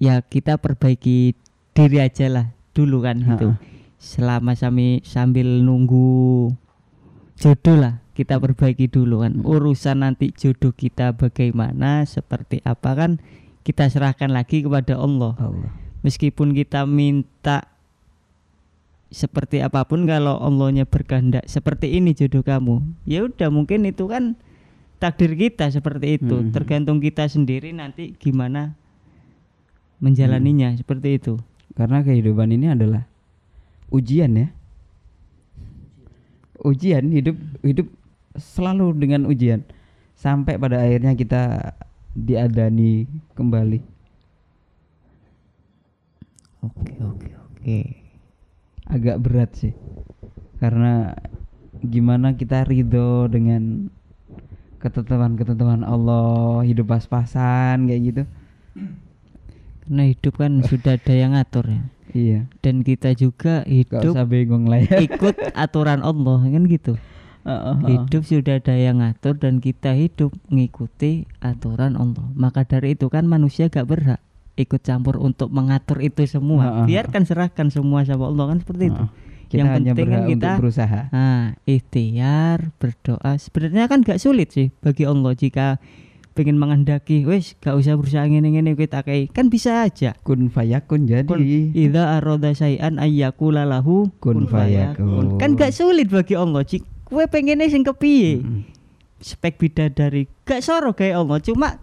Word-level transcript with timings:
ya 0.00 0.18
kita 0.18 0.56
perbaiki 0.56 1.36
diri 1.70 2.00
aja 2.00 2.26
lah 2.26 2.46
dulu 2.72 3.04
kan 3.04 3.20
Ha. 3.20 3.26
gitu 3.30 3.48
selama 4.00 4.56
sami 4.56 5.04
sambil 5.04 5.60
nunggu 5.60 6.50
jodoh 7.36 7.76
lah 7.76 8.00
kita 8.16 8.36
perbaiki 8.36 8.88
dulu 8.88 9.20
kan 9.20 9.36
Hmm. 9.38 9.44
urusan 9.46 10.00
nanti 10.00 10.32
jodoh 10.32 10.72
kita 10.72 11.12
bagaimana 11.12 12.02
seperti 12.02 12.64
apa 12.64 12.96
kan 12.96 13.20
kita 13.60 13.86
serahkan 13.86 14.32
lagi 14.32 14.64
kepada 14.64 14.96
Allah 14.96 15.36
Allah. 15.36 15.70
meskipun 16.00 16.52
kita 16.52 16.88
minta 16.88 17.68
seperti 19.10 19.58
apa 19.58 19.82
pun 19.84 20.06
kalau 20.06 20.38
Allahnya 20.38 20.86
berkehendak 20.86 21.44
seperti 21.44 21.92
ini 21.92 22.14
jodoh 22.14 22.40
kamu 22.40 22.80
ya 23.04 23.26
udah 23.26 23.50
mungkin 23.50 23.82
itu 23.84 24.06
kan 24.06 24.38
takdir 24.96 25.34
kita 25.34 25.66
seperti 25.68 26.16
itu 26.16 26.36
Hmm. 26.38 26.52
tergantung 26.54 27.02
kita 27.02 27.26
sendiri 27.26 27.74
nanti 27.74 28.14
gimana 28.16 28.78
menjalaninya 30.00 30.72
seperti 30.74 31.20
itu 31.20 31.36
Karena 31.76 32.02
kehidupan 32.02 32.50
ini 32.50 32.72
adalah 32.72 33.06
ujian 33.94 34.32
ya. 34.34 34.48
Ujian 36.60 37.08
hidup 37.08 37.36
hidup 37.64 37.88
selalu 38.36 38.92
dengan 39.00 39.24
ujian 39.30 39.64
sampai 40.18 40.60
pada 40.60 40.82
akhirnya 40.82 41.16
kita 41.16 41.72
diadani 42.12 43.06
kembali. 43.38 43.80
oke 46.60 46.92
oke 47.00 47.28
oke 47.32 47.78
Agak 48.90 49.16
berat 49.22 49.50
sih. 49.56 49.72
Karena 50.60 51.14
gimana 51.80 52.36
kita 52.36 52.68
ridho 52.68 53.30
dengan 53.30 53.88
ketentuan-ketentuan 54.82 55.86
Allah, 55.86 56.66
hidup 56.66 56.90
pas-pasan 56.90 57.88
kayak 57.88 58.02
gitu. 58.02 58.22
Karena 59.90 60.06
hidup 60.06 60.34
kan 60.36 60.52
sudah 60.70 60.94
ada 60.94 61.12
yang 61.12 61.34
ngatur 61.34 61.66
ya 61.66 61.82
Iya. 62.10 62.40
dan 62.58 62.80
kita 62.80 63.10
juga 63.12 63.62
Gak 63.62 63.70
hidup 63.70 64.12
usah 64.12 64.24
bingung 64.24 64.66
lah 64.66 64.78
ya. 64.80 64.98
ikut 65.00 65.30
aturan 65.52 66.00
Allah 66.00 66.38
kan 66.40 66.62
gitu 66.64 66.94
Heeh, 67.40 67.54
heeh. 67.72 67.74
hidup 67.88 68.22
sudah 68.22 68.54
ada 68.56 68.72
yang 68.72 68.98
ngatur 68.98 69.34
dan 69.34 69.58
kita 69.58 69.90
hidup 69.92 70.30
mengikuti 70.46 71.22
aturan 71.38 71.94
Allah 71.94 72.26
maka 72.32 72.62
dari 72.62 72.92
itu 72.92 73.06
kan 73.06 73.24
manusia 73.24 73.66
gak 73.66 73.86
berhak 73.86 74.18
ikut 74.54 74.78
campur 74.80 75.16
untuk 75.18 75.48
mengatur 75.48 75.98
itu 75.98 76.22
semua 76.24 76.60
Ha, 76.60 76.70
ha, 76.72 76.84
biarkan 76.84 77.22
serahkan 77.22 77.66
semua 77.68 78.02
sama 78.02 78.26
Allah 78.26 78.44
kan 78.48 78.58
seperti 78.58 78.84
itu 78.88 78.98
Heeh. 79.00 79.28
Kita 79.46 79.56
Yang 79.56 79.66
hanya 79.68 79.90
penting 79.92 80.08
kan 80.08 80.22
kita- 80.28 80.58
berusaha. 80.58 81.00
nah 81.10 81.42
ikhtiar 81.64 82.58
berdoa 82.76 83.32
sebenarnya 83.36 83.86
kan 83.86 83.98
gak 84.00 84.18
sulit 84.18 84.50
sih 84.50 84.70
bagi 84.76 85.02
Allah 85.02 85.32
jika 85.32 85.78
pengen 86.40 86.56
menghendaki 86.56 87.28
wes 87.28 87.52
gak 87.60 87.76
usah 87.76 88.00
berusaha 88.00 88.24
ngene-ngene 88.24 88.72
kita 88.72 89.04
kayak 89.04 89.36
kan 89.36 89.52
bisa 89.52 89.84
aja 89.84 90.16
Kun 90.24 90.48
fayakun 90.48 91.04
jadi. 91.04 91.28
Kun 91.28 91.44
idza 91.76 92.16
aroda 92.16 92.56
syai'an 92.56 92.96
ayyakula 92.96 93.68
lahu 93.68 94.08
Kun 94.24 94.48
fayakun. 94.48 95.36
Kan 95.36 95.60
gak 95.60 95.76
sulit 95.76 96.08
bagi 96.08 96.32
Allah. 96.32 96.64
Cik, 96.64 97.04
kowe 97.04 97.20
pengennya 97.28 97.68
sing 97.68 97.84
kepiye? 97.84 98.40
Mm-mm. 98.40 98.64
Spek 99.20 99.60
bidadari 99.60 100.24
gak 100.48 100.64
soro 100.64 100.96
kayak 100.96 101.20
Allah, 101.20 101.44
cuma 101.44 101.76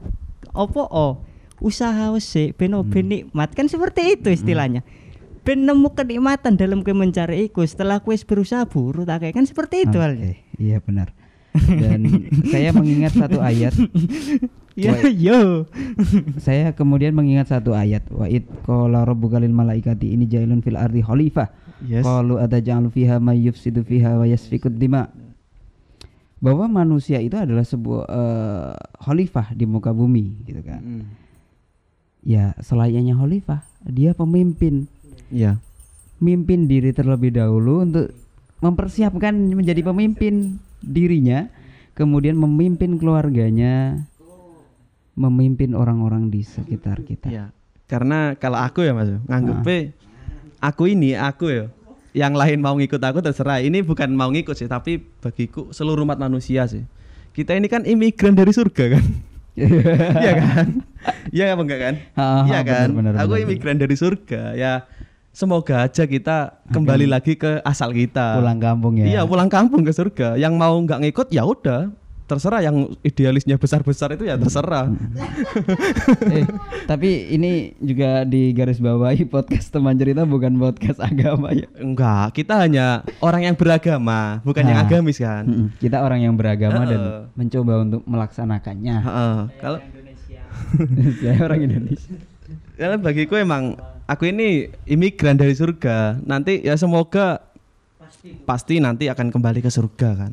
opo 0.58 0.90
oh 0.90 1.22
usaha 1.62 2.10
wese 2.10 2.58
ben 2.58 2.74
Hmm. 2.74 2.90
ben 2.90 3.06
nikmat 3.06 3.54
kan 3.54 3.70
seperti 3.70 4.18
itu 4.18 4.34
istilahnya. 4.34 4.82
Ben 5.46 5.64
nemu 5.70 5.94
kenikmatan 5.94 6.58
dalam 6.58 6.82
kowe 6.82 6.98
mencari 6.98 7.46
iku 7.46 7.62
setelah 7.62 8.02
kowe 8.02 8.18
berusaha 8.18 8.66
buru 8.66 9.06
tak 9.06 9.30
kan 9.38 9.46
seperti 9.46 9.86
itu 9.86 10.02
Oke, 10.02 10.02
halnya. 10.02 10.34
Iya 10.58 10.82
benar. 10.82 11.14
Dan 11.66 12.30
saya 12.48 12.70
mengingat 12.72 13.14
satu 13.18 13.40
ayat. 13.42 13.74
Ya 14.78 14.94
yo. 15.10 15.66
Saya 16.38 16.70
kemudian 16.70 17.18
mengingat 17.18 17.50
satu 17.50 17.74
ayat. 17.74 18.06
Wa 18.14 18.30
id 18.30 18.46
qala 18.62 19.10
rabbuka 19.10 19.42
lil 19.42 19.50
malaikati 19.50 20.14
ini 20.14 20.30
jailun 20.30 20.62
fil 20.62 20.78
ardi 20.78 21.02
khalifah. 21.02 21.50
Yes. 21.82 22.06
Qalu 22.06 22.38
ataj'alu 22.38 22.94
fiha 22.94 23.18
may 23.18 23.42
yufsidu 23.42 23.82
fiha 23.82 24.22
wa 24.22 24.30
yasfikud 24.30 24.78
dima. 24.78 25.10
Bahwa 26.38 26.70
manusia 26.70 27.18
itu 27.18 27.34
adalah 27.34 27.66
sebuah 27.66 28.06
eh, 28.06 28.74
khalifah 29.02 29.58
di 29.58 29.66
muka 29.66 29.90
bumi 29.90 30.46
gitu 30.46 30.62
kan. 30.62 30.82
Mm. 30.86 31.04
Ya, 32.22 32.54
selayaknya 32.62 33.18
khalifah, 33.18 33.66
dia 33.82 34.14
pemimpin. 34.14 34.86
Iya. 35.34 35.58
Mimpin 36.22 36.70
diri 36.70 36.94
terlebih 36.94 37.34
dahulu 37.34 37.82
untuk 37.82 38.14
mempersiapkan 38.62 39.34
menjadi 39.54 39.82
pemimpin 39.86 40.62
dirinya, 40.88 41.52
kemudian 41.94 42.40
memimpin 42.40 42.96
keluarganya, 42.96 44.02
memimpin 45.14 45.76
orang-orang 45.76 46.32
di 46.32 46.46
sekitar 46.46 47.04
kita. 47.04 47.28
Iya. 47.28 47.46
Karena 47.88 48.36
kalau 48.36 48.60
aku 48.60 48.84
ya 48.84 48.92
Mas, 48.92 49.12
nganggepnya 49.28 49.96
aku 50.60 50.92
ini 50.92 51.16
aku 51.16 51.46
ya. 51.52 51.66
Yang 52.18 52.34
lain 52.34 52.60
mau 52.66 52.74
ngikut 52.74 52.98
aku 52.98 53.22
terserah. 53.22 53.62
Ini 53.62 53.86
bukan 53.86 54.10
mau 54.18 54.34
ngikut 54.34 54.58
sih, 54.58 54.66
tapi 54.66 55.06
bagiku 55.22 55.70
seluruh 55.70 56.02
umat 56.02 56.18
manusia 56.18 56.66
sih. 56.66 56.82
Kita 57.32 57.54
ini 57.54 57.70
kan 57.70 57.86
imigran 57.86 58.34
dari 58.34 58.50
surga 58.50 58.98
kan. 58.98 59.06
Iya 59.58 60.34
kan? 60.38 60.68
Iya 61.34 61.58
apa 61.58 61.62
enggak 61.66 61.82
kan? 61.82 61.96
Ah, 62.14 62.46
Iya 62.46 62.62
kan? 62.62 62.88
benar, 62.94 63.18
benar, 63.18 63.26
aku 63.26 63.42
imigran 63.42 63.82
dari 63.82 63.98
surga. 63.98 64.54
Ya 64.54 64.86
semoga 65.38 65.86
aja 65.86 66.10
kita 66.10 66.66
kembali 66.74 67.06
lagi 67.06 67.38
ke 67.38 67.62
asal 67.62 67.94
kita. 67.94 68.42
Pulang 68.42 68.58
kampung 68.58 68.98
ya. 68.98 69.06
Iya, 69.06 69.22
pulang 69.30 69.46
kampung 69.46 69.86
ke 69.86 69.94
surga. 69.94 70.34
Yang 70.34 70.54
mau 70.58 70.74
nggak 70.82 70.98
ngikut 71.06 71.28
ya 71.30 71.46
udah, 71.46 71.94
terserah 72.26 72.60
yang 72.66 72.90
idealisnya 73.06 73.54
besar-besar 73.62 74.18
itu 74.18 74.26
ya 74.26 74.34
terserah. 74.36 74.90
eh, 76.34 76.44
tapi 76.90 77.30
ini 77.38 77.78
juga 77.78 78.26
di 78.26 78.50
garis 78.52 78.82
bawahi 78.82 79.30
podcast 79.30 79.70
teman 79.70 79.94
cerita 79.94 80.26
bukan 80.26 80.58
podcast 80.58 80.98
agama 81.06 81.54
ya. 81.54 81.70
Enggak, 81.78 82.34
kita 82.34 82.58
hanya 82.58 83.06
orang 83.22 83.46
yang 83.46 83.56
beragama, 83.56 84.42
bukan 84.42 84.66
yang 84.66 84.82
Nah. 84.82 84.90
agamis 84.90 85.22
kan. 85.22 85.70
Kita 85.78 86.02
orang 86.02 86.26
yang 86.26 86.34
beragama 86.34 86.82
dan 86.90 86.98
Heeh. 87.00 87.22
mencoba 87.38 87.74
untuk 87.86 88.02
melaksanakannya. 88.10 88.96
Heeh. 89.06 89.38
Kalau 89.62 89.80
Saya 91.22 91.38
orang 91.46 91.62
Indonesia. 91.70 92.18
karena 92.78 92.96
bagiku 93.02 93.36
emang 93.36 93.76
aku 94.06 94.30
ini 94.30 94.72
imigran 94.88 95.36
dari 95.36 95.58
surga. 95.58 96.22
Nanti 96.24 96.64
ya 96.64 96.78
semoga 96.78 97.44
pasti 98.48 98.80
nanti 98.80 99.12
akan 99.12 99.34
kembali 99.34 99.60
ke 99.60 99.70
surga 99.74 100.10
kan. 100.16 100.32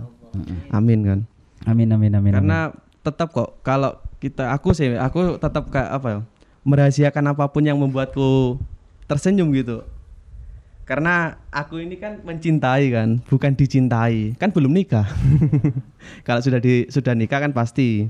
Amin 0.70 1.00
kan. 1.02 1.20
Amin 1.64 1.90
amin 1.90 2.12
amin. 2.14 2.32
Karena 2.36 2.70
tetap 3.00 3.32
kok 3.32 3.60
kalau 3.64 3.96
kita 4.22 4.52
aku 4.52 4.76
sih 4.76 4.94
aku 4.94 5.40
tetap 5.40 5.72
kayak 5.72 5.90
apa 5.90 6.08
ya? 6.08 6.20
Merahasiakan 6.64 7.36
apa 7.36 7.44
pun 7.52 7.64
yang 7.64 7.76
membuatku 7.76 8.56
tersenyum 9.04 9.52
gitu. 9.52 9.84
Karena 10.84 11.40
aku 11.48 11.80
ini 11.80 11.96
kan 11.96 12.20
mencintai 12.20 12.92
kan, 12.92 13.20
bukan 13.24 13.56
dicintai. 13.56 14.36
Kan 14.36 14.52
belum 14.52 14.68
nikah. 14.68 15.08
kalau 16.28 16.44
sudah 16.44 16.60
di 16.60 16.88
sudah 16.92 17.16
nikah 17.16 17.40
kan 17.40 17.56
pasti. 17.56 18.08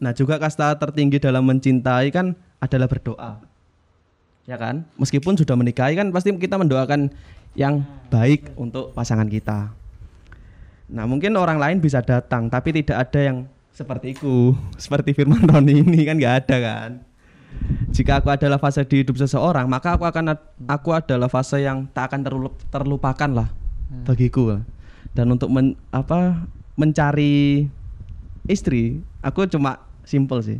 Nah, 0.00 0.16
juga 0.16 0.40
kasta 0.40 0.72
tertinggi 0.78 1.20
dalam 1.20 1.44
mencintai 1.44 2.08
kan 2.14 2.32
adalah 2.62 2.88
berdoa. 2.88 3.42
Ya 4.46 4.56
kan? 4.58 4.86
Meskipun 4.98 5.38
sudah 5.38 5.54
menikahi 5.54 5.94
kan 5.94 6.10
pasti 6.10 6.34
kita 6.34 6.58
mendoakan 6.58 7.12
yang 7.52 7.84
baik 8.08 8.56
untuk 8.56 8.96
pasangan 8.96 9.28
kita. 9.28 9.72
Nah 10.92 11.04
mungkin 11.08 11.32
orang 11.40 11.56
lain 11.56 11.78
bisa 11.80 12.04
datang 12.04 12.52
tapi 12.52 12.72
tidak 12.72 13.08
ada 13.08 13.20
yang 13.20 13.38
sepertiku 13.72 14.52
seperti 14.82 15.16
Firman 15.16 15.44
Roni 15.48 15.80
ini 15.80 16.04
kan 16.04 16.16
nggak 16.20 16.36
ada 16.44 16.56
kan. 16.60 16.90
Jika 17.92 18.24
aku 18.24 18.32
adalah 18.32 18.56
fase 18.56 18.84
di 18.88 19.04
hidup 19.04 19.16
seseorang 19.20 19.68
maka 19.68 19.96
aku 19.96 20.08
akan 20.08 20.36
aku 20.68 20.90
adalah 20.96 21.28
fase 21.28 21.60
yang 21.60 21.84
tak 21.92 22.12
akan 22.12 22.20
terlup- 22.24 22.60
terlupakan 22.72 23.30
lah 23.32 23.48
bagiku. 24.08 24.60
Dan 25.12 25.36
untuk 25.36 25.52
men- 25.52 25.76
apa 25.92 26.48
mencari 26.76 27.68
istri 28.46 29.02
aku 29.22 29.46
cuma 29.46 29.86
simple 30.02 30.42
sih. 30.42 30.58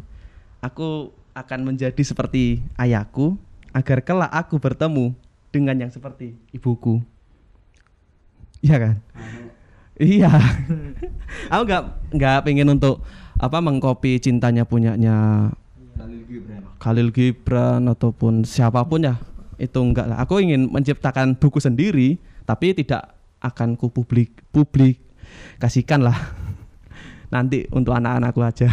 Aku 0.62 1.10
akan 1.32 1.74
menjadi 1.74 2.02
seperti 2.04 2.62
ayahku 2.78 3.34
agar 3.72 4.04
kelak 4.04 4.30
aku 4.30 4.60
bertemu 4.60 5.16
dengan 5.50 5.76
yang 5.86 5.90
seperti 5.90 6.36
ibuku. 6.52 7.02
Iya 8.62 8.76
kan? 8.78 8.96
Iya. 9.98 10.30
aku 11.52 11.62
nggak 11.66 11.82
nggak 12.14 12.38
pengen 12.46 12.68
untuk 12.78 13.02
apa 13.40 13.58
mengcopy 13.58 14.22
cintanya 14.22 14.62
punyanya 14.62 15.50
Khalil 16.78 17.10
Gibran 17.14 17.86
ataupun 17.90 18.42
siapa 18.42 18.82
pun 18.86 19.06
ya 19.06 19.18
itu 19.58 19.78
enggak 19.78 20.10
lah. 20.10 20.18
Aku 20.22 20.38
ingin 20.42 20.70
menciptakan 20.70 21.38
buku 21.38 21.58
sendiri 21.58 22.18
tapi 22.46 22.74
tidak 22.74 23.14
akan 23.42 23.74
ku 23.74 23.90
publik 23.90 24.42
publik 24.50 24.98
kasihkan 25.58 26.02
lah 26.02 26.41
nanti 27.32 27.64
untuk 27.72 27.96
anak-anakku 27.96 28.44
aja. 28.44 28.68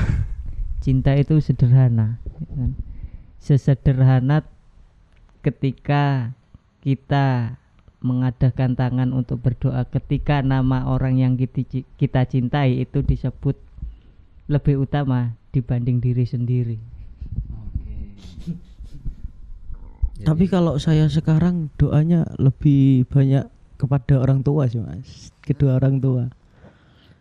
cinta 0.83 1.15
itu 1.15 1.39
sederhana 1.39 2.19
ya 2.43 2.53
kan? 2.55 2.71
sesederhana 3.39 4.43
ketika 5.39 6.35
kita 6.83 7.55
mengadakan 8.03 8.75
tangan 8.75 9.11
untuk 9.11 9.43
berdoa 9.43 9.83
ketika 9.91 10.39
nama 10.39 10.87
orang 10.87 11.19
yang 11.19 11.33
kita, 11.35 11.83
kita 11.99 12.23
cintai 12.27 12.83
itu 12.83 13.03
disebut 13.03 13.59
lebih 14.47 14.83
utama 14.87 15.35
dibanding 15.51 15.99
diri 15.99 16.23
sendiri 16.23 16.79
Tapi 20.19 20.51
kalau 20.51 20.75
saya 20.75 21.07
sekarang 21.07 21.71
doanya 21.79 22.27
lebih 22.35 23.07
banyak 23.07 23.47
kepada 23.79 24.19
orang 24.19 24.43
tua 24.43 24.67
sih 24.67 24.83
mas, 24.83 25.31
kedua 25.39 25.79
orang 25.79 26.03
tua. 26.03 26.27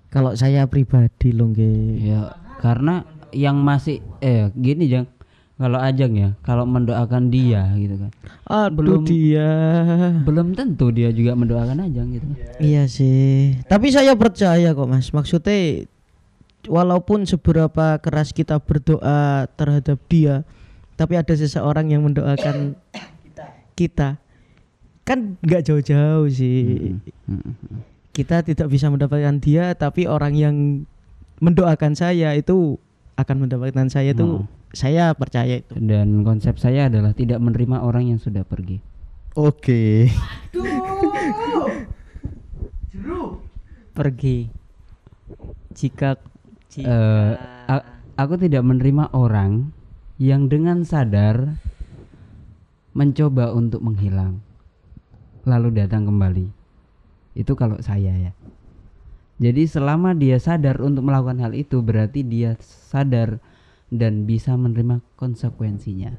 Kalau 0.08 0.32
saya 0.32 0.64
pribadi 0.64 1.36
loh. 1.36 1.52
Ya, 2.00 2.32
karena 2.58 3.04
yang 3.32 3.60
masih 3.60 4.00
eh 4.18 4.48
gini 4.56 4.88
Jang. 4.88 5.06
Kalau 5.58 5.74
Ajang 5.74 6.14
ya, 6.14 6.38
kalau 6.46 6.62
mendoakan 6.70 7.34
dia 7.34 7.66
gitu 7.74 7.98
kan. 7.98 8.10
Aduh 8.46 8.78
Belum- 8.78 9.06
dia. 9.10 9.50
Belum 10.22 10.54
tentu 10.54 10.94
dia 10.94 11.10
juga 11.10 11.34
mendoakan 11.34 11.82
Ajang 11.82 12.14
gitu 12.14 12.30
kan. 12.30 12.38
Iya 12.62 12.86
sih. 12.86 13.58
Tapi 13.66 13.90
saya 13.90 14.14
percaya 14.14 14.70
kok 14.70 14.86
mas. 14.86 15.10
Maksudnya 15.10 15.82
walaupun 16.70 17.26
seberapa 17.26 17.98
keras 17.98 18.30
kita 18.30 18.62
berdoa 18.62 19.50
terhadap 19.58 19.98
dia, 20.06 20.46
tapi 20.94 21.18
ada 21.18 21.34
seseorang 21.34 21.90
yang 21.90 22.06
mendoakan 22.06 22.78
kita. 23.78 24.22
Kan 25.02 25.42
nggak 25.42 25.66
jauh-jauh 25.66 26.30
sih. 26.30 26.94
Mm-mm. 27.26 27.97
Kita 28.18 28.42
tidak 28.42 28.66
bisa 28.66 28.90
mendapatkan 28.90 29.38
dia, 29.38 29.78
tapi 29.78 30.10
orang 30.10 30.34
yang 30.34 30.56
mendoakan 31.38 31.94
saya 31.94 32.34
itu 32.34 32.82
akan 33.14 33.46
mendapatkan 33.46 33.86
saya 33.86 34.10
itu. 34.10 34.42
Saya 34.74 35.14
percaya 35.14 35.62
itu. 35.62 35.78
Dan 35.78 36.26
konsep 36.26 36.58
saya 36.58 36.90
adalah 36.90 37.14
tidak 37.14 37.38
menerima 37.38 37.78
orang 37.78 38.10
yang 38.10 38.18
sudah 38.18 38.42
pergi. 38.42 38.82
Oke. 39.38 40.10
pergi 43.98 44.46
jika 45.74 46.14
jika 46.70 46.98
a- 47.66 47.86
aku 48.14 48.38
tidak 48.38 48.62
menerima 48.62 49.10
orang 49.10 49.74
yang 50.22 50.46
dengan 50.46 50.86
sadar 50.86 51.58
mencoba 52.94 53.50
untuk 53.50 53.82
menghilang 53.82 54.38
lalu 55.42 55.82
datang 55.82 56.06
kembali. 56.06 56.57
Itu 57.38 57.54
kalau 57.54 57.78
saya 57.78 58.10
ya. 58.10 58.32
Jadi 59.38 59.70
selama 59.70 60.18
dia 60.18 60.42
sadar 60.42 60.82
untuk 60.82 61.06
melakukan 61.06 61.38
hal 61.38 61.54
itu 61.54 61.78
berarti 61.78 62.26
dia 62.26 62.58
sadar 62.90 63.38
dan 63.88 64.26
bisa 64.26 64.58
menerima 64.58 64.98
konsekuensinya. 65.14 66.18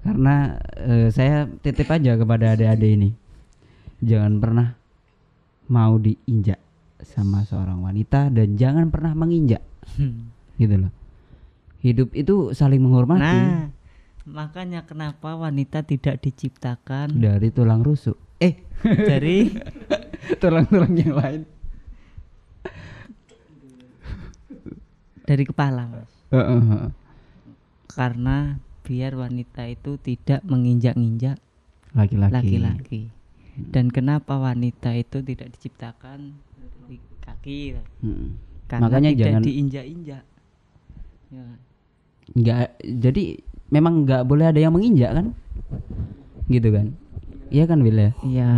Karena 0.00 0.56
eh, 0.80 1.12
saya 1.12 1.44
titip 1.60 1.92
aja 1.92 2.16
kepada 2.16 2.56
adik-adik 2.56 2.90
ini. 2.96 3.10
Jangan 4.00 4.40
pernah 4.40 4.68
mau 5.68 6.00
diinjak 6.00 6.58
sama 7.04 7.44
seorang 7.44 7.84
wanita 7.84 8.32
dan 8.32 8.56
jangan 8.56 8.88
pernah 8.88 9.12
menginjak 9.12 9.60
Hmm. 9.94 10.34
gitu 10.60 10.74
loh. 10.82 10.92
Hidup 11.78 12.10
itu 12.18 12.50
saling 12.50 12.82
menghormati 12.82 13.22
nah 13.22 13.70
makanya 14.26 14.82
kenapa 14.82 15.38
wanita 15.38 15.86
tidak 15.86 16.18
diciptakan 16.18 17.14
dari 17.14 17.54
tulang 17.54 17.86
rusuk. 17.86 18.18
Eh, 18.42 18.58
dari 19.10 19.54
tulang-tulang 20.42 20.94
yang 20.94 21.14
lain. 21.14 21.42
dari 25.26 25.42
kepala 25.42 25.90
mas 25.90 26.10
Heeh, 26.30 26.60
heeh. 26.62 26.90
karena 27.90 28.62
biar 28.86 29.18
wanita 29.18 29.66
itu 29.66 29.98
tidak 29.98 30.46
menginjak-injak 30.46 31.38
Laki-laki. 31.98 32.30
laki-laki 32.30 33.02
dan 33.74 33.90
kenapa 33.90 34.38
wanita 34.38 34.94
itu 34.94 35.18
tidak 35.26 35.50
diciptakan 35.56 36.36
dari 36.86 37.00
kaki 37.24 37.60
Mm. 38.04 38.38
karena 38.70 38.84
Makanya 38.86 39.10
tidak 39.10 39.20
jangan 39.26 39.42
diinjak-injak 39.42 40.24
ya. 41.32 41.46
nggak 42.36 42.58
jadi 43.02 43.24
memang 43.74 44.06
nggak 44.06 44.22
boleh 44.28 44.46
ada 44.46 44.60
yang 44.62 44.70
menginjak 44.74 45.10
kan? 45.10 45.26
Gitu 46.46 46.68
kan? 46.70 46.94
Iya 47.50 47.64
kan 47.66 47.82
Will 47.82 47.98
ya? 47.98 48.10
Iya. 48.22 48.50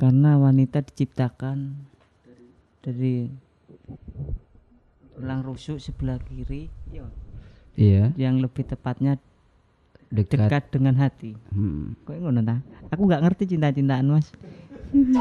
Karena 0.00 0.34
wanita 0.34 0.80
diciptakan 0.80 1.76
dari 2.80 3.28
tulang 5.12 5.44
rusuk 5.44 5.76
sebelah 5.76 6.16
kiri 6.18 6.72
ya, 6.88 7.04
Iya, 7.76 8.04
yang 8.16 8.40
lebih 8.40 8.64
tepatnya 8.64 9.20
dekat. 10.08 10.48
dekat 10.48 10.62
dengan 10.70 10.96
hati. 10.96 11.36
Hmm. 11.52 11.92
Kok 12.02 12.16
ngono 12.18 12.40
ta? 12.40 12.56
Aku 12.88 13.04
nggak 13.04 13.22
ngerti 13.22 13.44
cinta-cintaan, 13.46 14.08
Mas. 14.08 14.32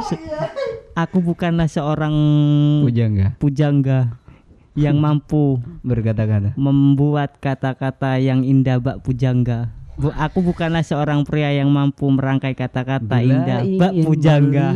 Se- 0.01 0.23
aku 0.95 1.21
bukanlah 1.21 1.67
seorang 1.67 2.15
Pujangga 2.81 3.37
pujangga 3.37 4.17
yang 4.73 4.97
mampu 4.97 5.61
berkata-kata. 5.83 6.55
membuat 6.55 7.37
kata-kata 7.37 8.17
yang 8.17 8.41
indah 8.41 8.79
bak 8.79 9.03
pujangga. 9.03 9.69
Bu, 9.99 10.15
aku 10.15 10.39
bukanlah 10.39 10.79
seorang 10.79 11.27
pria 11.27 11.51
yang 11.51 11.67
mampu 11.67 12.07
merangkai 12.07 12.55
kata-kata 12.55 13.19
indah 13.19 13.67
bak 13.75 13.93
pujangga. 14.07 14.71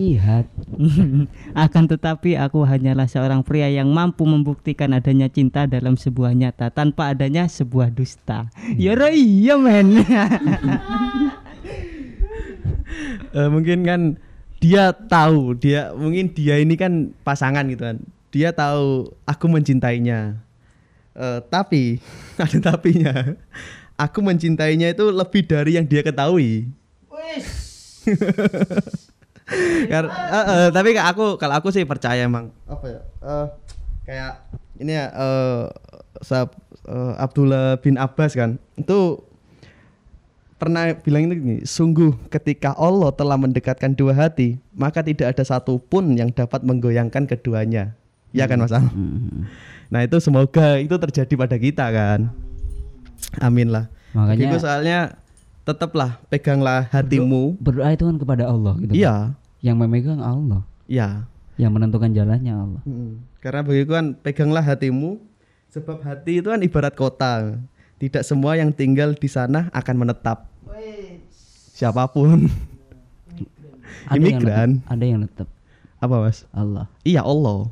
Akan 1.63 1.87
tetapi 1.87 2.35
aku 2.35 2.67
hanyalah 2.67 3.07
seorang 3.07 3.39
pria 3.39 3.71
yang 3.71 3.87
mampu 3.87 4.27
membuktikan 4.27 4.91
adanya 4.91 5.31
cinta 5.31 5.63
dalam 5.63 5.95
sebuah 5.95 6.35
nyata 6.35 6.75
tanpa 6.75 7.15
adanya 7.15 7.47
sebuah 7.47 7.95
dusta. 7.95 8.51
Ya 8.75 8.99
iya 9.09 9.55
men. 9.55 9.87
Eh, 13.33 13.49
mungkin 13.49 13.81
kan 13.81 14.01
dia 14.61 14.93
tahu 14.93 15.57
dia 15.57 15.89
mungkin 15.97 16.29
dia 16.29 16.61
ini 16.61 16.77
kan 16.77 17.09
pasangan 17.25 17.65
gitu 17.65 17.89
kan 17.89 17.97
dia 18.29 18.53
tahu 18.53 19.09
aku 19.25 19.49
mencintainya 19.49 20.37
Eh, 21.13 21.39
tapi 21.45 22.01
ada 22.41 22.73
tapinya 22.73 23.37
aku 23.95 24.19
mencintainya 24.19 24.91
itu 24.91 25.09
lebih 25.09 25.45
dari 25.45 25.77
yang 25.77 25.85
dia 25.85 26.01
ketahui 26.01 26.67
Kar- 29.91 30.07
eh, 30.11 30.45
eh, 30.47 30.67
tapi 30.71 30.95
aku 30.95 31.35
kalau 31.35 31.55
aku 31.59 31.67
sih 31.69 31.83
percaya 31.83 32.23
emang 32.23 32.47
apa 32.65 32.85
ya 32.87 33.01
eh, 33.21 33.45
kayak 34.07 34.33
ini 34.79 34.91
ya 34.95 35.05
eh, 35.11 35.63
sahab- 36.23 36.55
eh, 36.87 37.13
Abdullah 37.19 37.75
bin 37.77 37.99
Abbas 37.99 38.33
kan 38.33 38.55
itu 38.79 39.19
pernah 40.55 40.95
bilang 40.95 41.27
ini 41.27 41.35
gini, 41.35 41.57
sungguh 41.67 42.15
ketika 42.31 42.71
Allah 42.79 43.11
telah 43.11 43.35
mendekatkan 43.35 43.91
dua 43.91 44.15
hati, 44.15 44.55
maka 44.71 45.03
tidak 45.03 45.35
ada 45.35 45.43
satupun 45.43 46.15
yang 46.15 46.31
dapat 46.31 46.63
menggoyangkan 46.63 47.27
keduanya. 47.27 47.91
Ya 48.31 48.47
kan 48.47 48.63
Mas 48.63 48.71
Am? 48.71 48.87
Hmm. 48.87 49.43
Nah 49.91 50.07
itu 50.07 50.23
semoga 50.23 50.79
itu 50.79 50.95
terjadi 50.95 51.33
pada 51.35 51.59
kita 51.59 51.83
kan. 51.91 52.31
Amin 53.39 53.69
lah. 53.69 53.89
Makanya 54.11 54.37
Bagiku 54.45 54.57
soalnya 54.59 54.99
tetaplah 55.63 56.19
peganglah 56.27 56.85
hatimu. 56.87 57.55
berdoa 57.57 57.89
itu 57.89 58.03
kan 58.03 58.17
kepada 58.17 58.43
Allah 58.45 58.73
gitu. 58.77 58.89
kan. 58.89 58.95
Iya, 58.95 59.15
Yang 59.61 59.75
memegang 59.79 60.19
Allah, 60.19 60.61
iya. 60.85 61.23
yang 61.55 61.71
menentukan 61.71 62.11
jalannya 62.11 62.51
Allah. 62.51 62.81
Mm. 62.83 63.23
Karena 63.39 63.61
bagiku 63.61 63.91
kan 63.93 64.13
peganglah 64.15 64.61
hatimu, 64.61 65.17
sebab 65.67 66.01
hati 66.01 66.39
itu 66.39 66.47
kan 66.47 66.59
ibarat 66.59 66.93
kota. 66.93 67.57
Tidak 67.95 68.21
semua 68.21 68.53
yang 68.53 68.69
tinggal 68.69 69.13
di 69.13 69.25
sana 69.25 69.71
akan 69.71 69.95
menetap. 69.97 70.51
Siapa 71.73 72.05
pun. 72.07 72.51
Ada 74.03 74.19
yang 74.19 74.37
Imigran. 74.37 74.69
netep- 74.77 74.89
ada 74.89 75.05
yang 75.05 75.21
tetap 75.23 75.47
Apa 75.97 76.15
mas? 76.19 76.43
Allah. 76.51 76.91
Iya 77.01 77.23
Allah. 77.23 77.71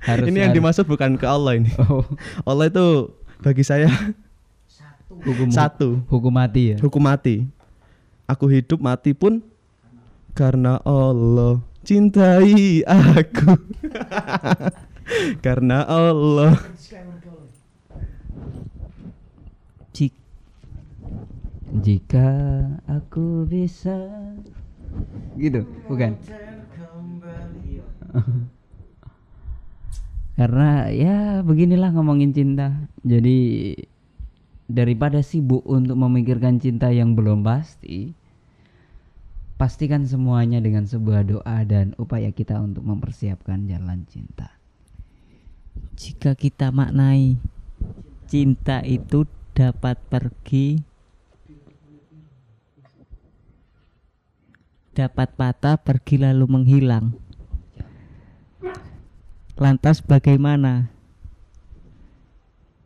Harus 0.00 0.26
ini 0.26 0.38
yang 0.40 0.50
harus- 0.50 0.58
dimaksud 0.58 0.84
bukan 0.84 1.14
ke 1.14 1.24
Allah 1.24 1.56
ini. 1.56 1.70
Oh, 1.80 2.02
Allah 2.44 2.66
itu 2.66 3.14
bagi 3.40 3.62
saya 3.64 3.90
hukum 5.08 5.48
satu 5.52 6.00
hukum 6.08 6.32
mati 6.32 6.74
ya. 6.74 6.76
hukum 6.80 7.02
mati. 7.02 7.44
Aku 8.26 8.50
hidup 8.50 8.82
mati 8.82 9.14
pun 9.14 9.38
karena 10.34 10.82
Allah 10.82 11.62
cintai 11.86 12.82
aku. 12.82 13.54
karena 15.46 15.86
Allah. 15.86 16.58
Jik 19.94 20.12
Jika 21.86 22.30
aku 22.90 23.46
bisa 23.46 23.94
gitu, 25.36 25.62
bukan? 25.86 26.16
Karena 30.36 30.92
ya 30.92 31.40
beginilah 31.40 31.96
ngomongin 31.96 32.36
cinta. 32.36 32.86
Jadi 33.00 33.72
daripada 34.68 35.24
sibuk 35.24 35.64
untuk 35.64 35.96
memikirkan 35.96 36.60
cinta 36.60 36.92
yang 36.92 37.16
belum 37.16 37.40
pasti, 37.40 38.12
pastikan 39.56 40.04
semuanya 40.04 40.60
dengan 40.60 40.84
sebuah 40.84 41.24
doa 41.24 41.64
dan 41.64 41.96
upaya 41.96 42.28
kita 42.28 42.60
untuk 42.60 42.84
mempersiapkan 42.84 43.64
jalan 43.64 44.04
cinta. 44.04 44.52
jika 45.96 46.36
kita 46.36 46.68
maknai 46.68 47.40
cinta 48.28 48.84
itu 48.84 49.24
dapat 49.56 49.96
pergi 50.12 50.84
dapat 54.92 55.28
patah 55.36 55.80
pergi 55.80 56.20
lalu 56.20 56.44
menghilang 56.48 57.16
lantas 59.56 60.04
bagaimana? 60.04 60.92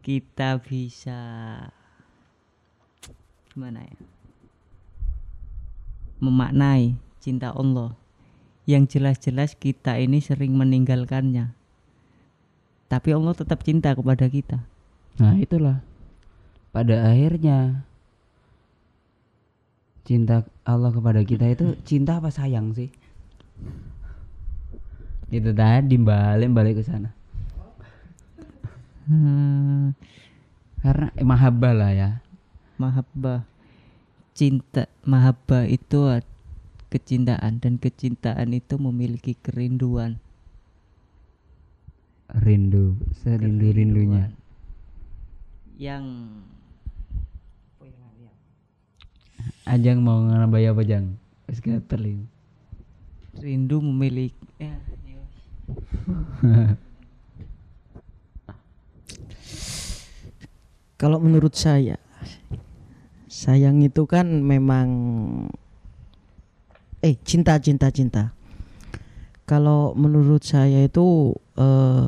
Kita 0.00 0.62
bisa 0.62 1.18
gimana 3.52 3.84
ya? 3.84 3.98
Memaknai 6.22 6.94
cinta 7.18 7.52
Allah. 7.52 7.92
Yang 8.64 8.96
jelas-jelas 8.96 9.58
kita 9.58 9.98
ini 9.98 10.22
sering 10.22 10.54
meninggalkannya. 10.54 11.50
Tapi 12.86 13.08
Allah 13.14 13.34
tetap 13.34 13.66
cinta 13.66 13.90
kepada 13.94 14.30
kita. 14.30 14.62
Nah, 15.18 15.34
itulah. 15.38 15.82
Pada 16.70 17.10
akhirnya 17.10 17.82
cinta 20.06 20.46
Allah 20.62 20.90
kepada 20.94 21.22
kita 21.26 21.50
itu 21.50 21.74
cinta 21.82 22.22
apa 22.22 22.30
sayang 22.30 22.70
sih? 22.74 22.90
Itu 25.30 25.50
tadi 25.54 25.96
balik 26.08 26.50
balik 26.56 26.74
ke 26.78 26.82
sana. 26.84 27.10
hmm, 29.08 29.92
Karena 30.80 31.08
eh, 31.16 31.26
mahabbah 31.26 31.72
lah 31.76 31.92
ya. 31.92 32.10
mahabbah 32.82 33.40
cinta 34.38 34.82
mahabbah 35.12 35.64
itu 35.76 35.98
kecintaan 36.92 37.54
dan 37.62 37.74
kecintaan 37.84 38.50
itu 38.60 38.74
memiliki 38.86 39.32
kerinduan 39.44 40.12
Rindu, 42.44 42.94
serindu-rindunya. 43.20 44.24
yang 45.80 46.04
Ajang 49.64 49.98
mau 50.04 50.20
nambah 50.26 50.60
apa 50.72 50.82
Jang? 50.84 51.16
Wis 51.48 51.60
rindu 53.42 53.76
memiliki 53.80 54.46
ya. 54.58 54.74
Kalau 61.00 61.16
menurut 61.16 61.56
saya 61.56 61.96
sayang 63.30 63.80
itu 63.80 64.04
kan 64.04 64.28
memang 64.44 64.88
eh 67.00 67.16
cinta 67.24 67.56
cinta 67.56 67.88
cinta. 67.88 68.36
Kalau 69.48 69.96
menurut 69.96 70.44
saya 70.44 70.84
itu 70.84 71.32
eh, 71.56 72.06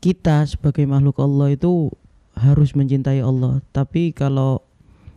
kita 0.00 0.48
sebagai 0.48 0.88
makhluk 0.88 1.20
Allah 1.20 1.52
itu 1.52 1.92
harus 2.32 2.72
mencintai 2.72 3.20
Allah. 3.20 3.60
Tapi 3.74 4.16
kalau 4.16 4.64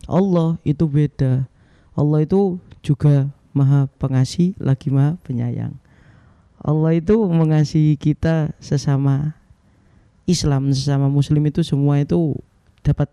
Allah 0.04 0.60
itu 0.68 0.84
beda. 0.84 1.48
Allah 1.96 2.24
itu 2.24 2.60
juga 2.84 3.32
maha 3.56 3.88
pengasih 3.96 4.52
lagi 4.60 4.92
maha 4.92 5.16
penyayang. 5.24 5.72
Allah 6.62 6.94
itu 6.94 7.18
mengasihi 7.18 7.98
kita 7.98 8.54
sesama 8.62 9.34
Islam 10.24 10.70
sesama 10.70 11.10
Muslim 11.10 11.42
itu 11.50 11.66
semua 11.66 11.98
itu 11.98 12.38
dapat 12.80 13.10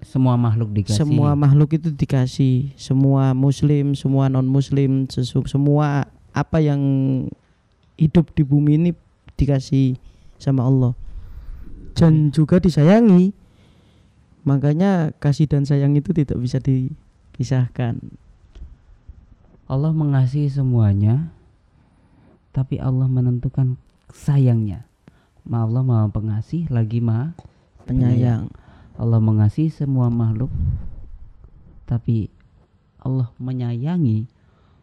Semua 0.00 0.36
makhluk 0.36 0.72
dikasih. 0.72 0.96
semua 0.96 1.32
makhluk 1.32 1.76
itu 1.76 1.88
dikasih 1.92 2.72
semua 2.76 3.32
Muslim 3.32 3.92
semua 3.92 4.28
non 4.28 4.44
Muslim 4.44 5.08
sesu- 5.08 5.44
semua 5.44 6.08
apa 6.32 6.60
yang 6.60 6.80
hidup 7.96 8.32
di 8.32 8.40
bumi 8.40 8.76
ini 8.76 8.90
dikasih 9.36 9.96
sama 10.36 10.64
Allah. 10.64 10.92
Dan 11.92 12.32
juga 12.32 12.56
disayangi. 12.56 13.36
Makanya 14.40 15.12
kasih 15.20 15.44
dan 15.44 15.68
sayang 15.68 15.92
itu 15.92 16.16
tidak 16.16 16.40
bisa 16.40 16.56
dipisahkan. 16.56 18.00
Allah 19.68 19.92
mengasihi 19.92 20.48
semuanya, 20.48 21.28
tapi 22.50 22.78
Allah 22.82 23.06
menentukan 23.06 23.78
sayangnya. 24.10 24.86
Ma 25.46 25.64
Allah 25.64 25.82
maha 25.82 26.06
pengasih 26.12 26.68
lagi 26.68 27.00
maha 27.00 27.32
penyayang 27.88 28.52
Allah 29.00 29.16
mengasihi 29.16 29.72
semua 29.72 30.12
makhluk, 30.12 30.52
tapi 31.88 32.28
Allah 33.00 33.32
menyayangi 33.40 34.28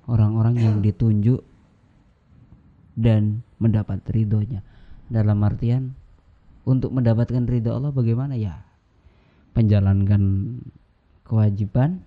orang-orang 0.09 0.57
yang 0.57 0.75
ditunjuk 0.81 1.45
dan 2.97 3.45
mendapat 3.61 4.01
ridhonya. 4.09 4.65
Dalam 5.07 5.39
artian 5.45 5.93
untuk 6.65 6.91
mendapatkan 6.91 7.45
ridho 7.45 7.77
Allah 7.77 7.93
bagaimana 7.93 8.33
ya? 8.33 8.65
Menjalankan 9.53 10.21
kewajiban 11.23 12.01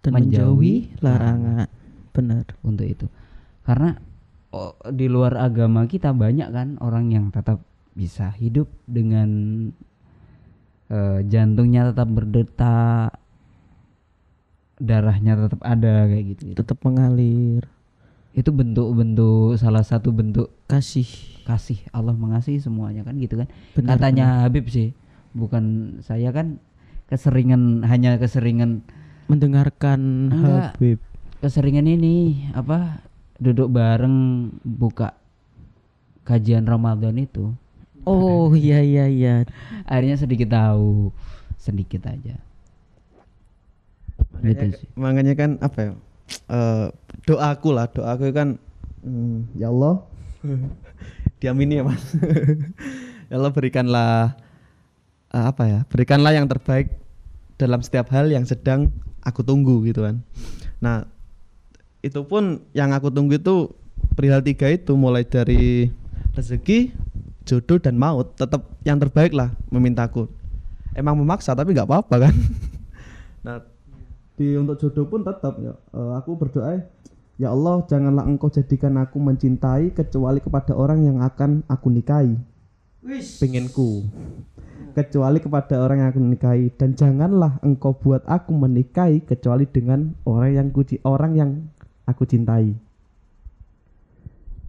dan 0.00 0.10
Menjauhi 0.16 0.96
menjauhi 0.96 1.04
larangan 1.04 1.68
benar 2.16 2.44
untuk 2.64 2.88
itu. 2.88 3.06
Karena 3.62 4.00
oh, 4.52 4.74
di 4.88 5.06
luar 5.08 5.36
agama 5.36 5.84
kita 5.84 6.12
banyak 6.12 6.48
kan 6.50 6.68
orang 6.80 7.12
yang 7.12 7.28
tetap 7.28 7.60
bisa 7.92 8.30
hidup 8.38 8.70
dengan 8.86 9.28
eh, 10.88 11.18
jantungnya 11.26 11.90
tetap 11.90 12.08
berdetak, 12.08 13.10
darahnya 14.78 15.34
tetap 15.48 15.60
ada 15.66 16.06
kayak 16.06 16.24
gitu. 16.36 16.42
Itu, 16.54 16.60
tetap 16.62 16.78
mengalir 16.86 17.66
itu 18.36 18.54
bentuk-bentuk 18.54 19.58
salah 19.58 19.82
satu 19.82 20.14
bentuk 20.14 20.52
kasih 20.70 21.08
kasih 21.42 21.80
Allah 21.90 22.14
mengasihi 22.14 22.62
semuanya 22.62 23.02
kan 23.02 23.18
gitu 23.18 23.40
kan. 23.40 23.48
benar 23.74 23.98
Katanya 23.98 24.46
Habib 24.46 24.70
sih, 24.70 24.94
bukan 25.34 25.98
saya 26.06 26.30
kan 26.30 26.62
keseringan 27.10 27.82
hanya 27.88 28.20
keseringan 28.20 28.86
mendengarkan 29.26 30.30
Enggak. 30.30 30.76
Habib 30.76 30.98
keseringan 31.38 31.86
ini 31.86 32.46
apa 32.54 33.02
duduk 33.38 33.70
bareng 33.70 34.50
buka 34.66 35.14
kajian 36.26 36.66
Ramadan 36.66 37.16
itu. 37.16 37.54
Oh 38.04 38.52
iya 38.52 38.82
iya 38.82 39.06
iya. 39.08 39.34
Akhirnya 39.86 40.18
sedikit 40.18 40.52
tahu 40.52 41.14
sedikit 41.56 42.06
aja. 42.10 42.36
Gitu 44.38 44.54
makanya, 44.54 44.78
sih. 44.78 44.88
makanya 44.94 45.34
kan 45.38 45.50
apa 45.62 45.78
ya? 45.78 45.92
Eh, 46.48 46.86
doaku 47.24 47.68
lah 47.72 47.86
doaku 47.88 48.30
kan 48.34 48.58
hmm, 49.02 49.54
ya 49.56 49.70
Allah. 49.70 50.02
Diamini 51.40 51.80
ya 51.80 51.84
mas. 51.86 52.02
Ya 53.28 53.36
Allah 53.36 53.52
berikanlah 53.52 54.40
eh, 55.36 55.44
apa 55.44 55.64
ya? 55.68 55.80
Berikanlah 55.92 56.32
yang 56.32 56.48
terbaik 56.48 56.96
dalam 57.60 57.84
setiap 57.84 58.08
hal 58.08 58.32
yang 58.32 58.48
sedang 58.48 58.88
aku 59.20 59.44
tunggu 59.44 59.84
gitu 59.84 60.08
kan. 60.08 60.24
Nah 60.80 61.04
itu 62.02 62.20
pun 62.24 62.62
yang 62.74 62.94
aku 62.94 63.10
tunggu 63.10 63.38
itu 63.38 63.74
perihal 64.14 64.42
tiga 64.42 64.70
itu 64.70 64.94
mulai 64.94 65.26
dari 65.26 65.90
rezeki 66.34 66.94
jodoh 67.42 67.78
dan 67.82 67.98
maut. 67.98 68.34
Tetap 68.38 68.66
yang 68.86 69.00
terbaik 69.02 69.34
lah 69.34 69.50
memintaku. 69.72 70.30
Emang 70.94 71.18
memaksa 71.18 71.54
tapi 71.54 71.74
nggak 71.74 71.88
apa-apa 71.88 72.28
kan? 72.28 72.34
Nah 73.38 73.62
di 74.34 74.58
untuk 74.58 74.82
jodoh 74.82 75.06
pun 75.06 75.22
tetap 75.22 75.62
ya. 75.62 75.72
Eh, 75.94 76.12
aku 76.18 76.34
berdoa 76.34 76.82
ya 77.38 77.54
Allah 77.54 77.86
janganlah 77.86 78.26
engkau 78.26 78.50
jadikan 78.50 78.98
aku 78.98 79.22
mencintai 79.22 79.94
kecuali 79.94 80.42
kepada 80.42 80.74
orang 80.74 81.06
yang 81.06 81.18
akan 81.22 81.62
aku 81.70 81.88
nikahi. 81.88 82.34
Penginku. 83.38 84.04
Kecuali 84.92 85.38
kepada 85.38 85.78
orang 85.78 86.02
yang 86.02 86.08
aku 86.10 86.20
nikahi 86.20 86.74
dan 86.74 86.98
janganlah 86.98 87.62
engkau 87.62 87.94
buat 87.94 88.26
aku 88.26 88.50
menikahi 88.50 89.22
kecuali 89.22 89.70
dengan 89.70 90.18
orang 90.26 90.50
yang 90.58 90.68
kuci 90.74 90.98
orang 91.06 91.32
yang 91.38 91.50
aku 92.08 92.24
cintai. 92.24 92.72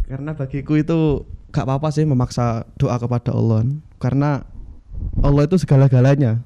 Karena 0.03 0.36
bagiku 0.36 0.75
itu 0.75 1.24
gak 1.55 1.63
apa-apa 1.63 1.96
sih 1.96 2.03
memaksa 2.03 2.67
doa 2.75 3.00
kepada 3.00 3.31
Allah. 3.31 3.63
Karena 3.96 4.43
Allah 5.24 5.48
itu 5.48 5.55
segala-galanya. 5.55 6.43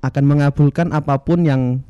Akan 0.00 0.24
mengabulkan 0.24 0.94
apa 0.94 1.18
pun 1.18 1.42
yang 1.44 1.82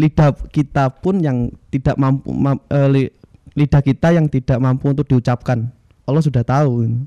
lidah 0.00 0.32
kita 0.48 0.88
pun 1.02 1.20
yang 1.20 1.52
tidak 1.68 1.98
mampu 2.00 2.32
ma- 2.32 2.64
eh, 2.72 2.88
li- 2.88 3.12
lidah 3.52 3.84
kita 3.84 4.16
yang 4.16 4.30
tidak 4.32 4.56
mampu 4.56 4.88
untuk 4.96 5.04
diucapkan. 5.04 5.68
Allah 6.08 6.24
sudah 6.24 6.40
tahu 6.40 7.04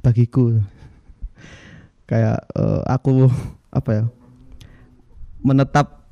bagiku. 0.00 0.60
Kayak 2.08 2.48
eh, 2.56 2.80
aku 2.88 3.28
apa 3.78 3.90
ya 3.92 4.04
menetap 5.44 6.03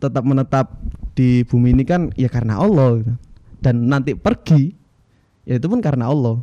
tetap 0.00 0.24
menetap 0.24 0.72
di 1.12 1.44
bumi 1.44 1.76
ini 1.76 1.84
kan 1.84 2.08
ya 2.16 2.32
karena 2.32 2.56
Allah 2.56 3.04
gitu. 3.04 3.14
dan 3.60 3.84
nanti 3.84 4.16
pergi 4.16 4.72
ya 5.44 5.60
itu 5.60 5.66
pun 5.68 5.84
karena 5.84 6.08
Allah. 6.08 6.40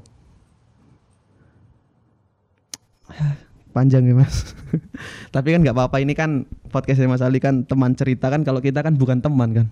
Panjang 3.76 4.06
ya 4.06 4.14
mas. 4.18 4.54
Tapi 5.36 5.54
kan 5.54 5.62
nggak 5.66 5.76
apa-apa 5.76 5.98
ini 6.02 6.18
kan 6.18 6.50
podcastnya 6.74 7.06
Mas 7.10 7.22
Ali 7.22 7.38
kan 7.38 7.62
teman 7.62 7.94
cerita 7.94 8.34
kan 8.34 8.42
kalau 8.42 8.58
kita 8.58 8.82
kan 8.82 8.98
bukan 8.98 9.22
teman 9.22 9.54
kan. 9.54 9.68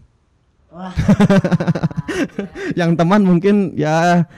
Yang 2.79 3.01
teman 3.01 3.25
mungkin 3.25 3.73
ya 3.73 4.29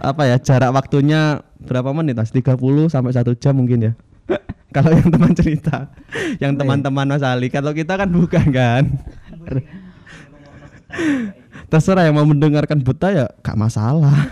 apa 0.00 0.22
ya 0.24 0.40
jarak 0.40 0.72
waktunya 0.72 1.44
berapa 1.60 1.92
menit 1.92 2.16
mas? 2.16 2.32
30 2.32 2.56
sampai 2.88 3.12
satu 3.12 3.36
jam 3.36 3.52
mungkin 3.60 3.92
ya 3.92 3.92
kalau 4.76 4.90
yang 4.94 5.08
teman 5.10 5.32
cerita 5.34 5.90
yang 6.38 6.54
teman-teman 6.54 7.06
Mas 7.10 7.24
Ali 7.26 7.50
kalau 7.50 7.74
kita 7.74 7.98
kan 7.98 8.08
bukan 8.10 8.46
kan 8.54 8.84
terserah 11.70 12.06
yang 12.06 12.18
mau 12.18 12.26
mendengarkan 12.26 12.82
buta 12.82 13.08
ya 13.10 13.26
gak 13.42 13.58
masalah 13.58 14.30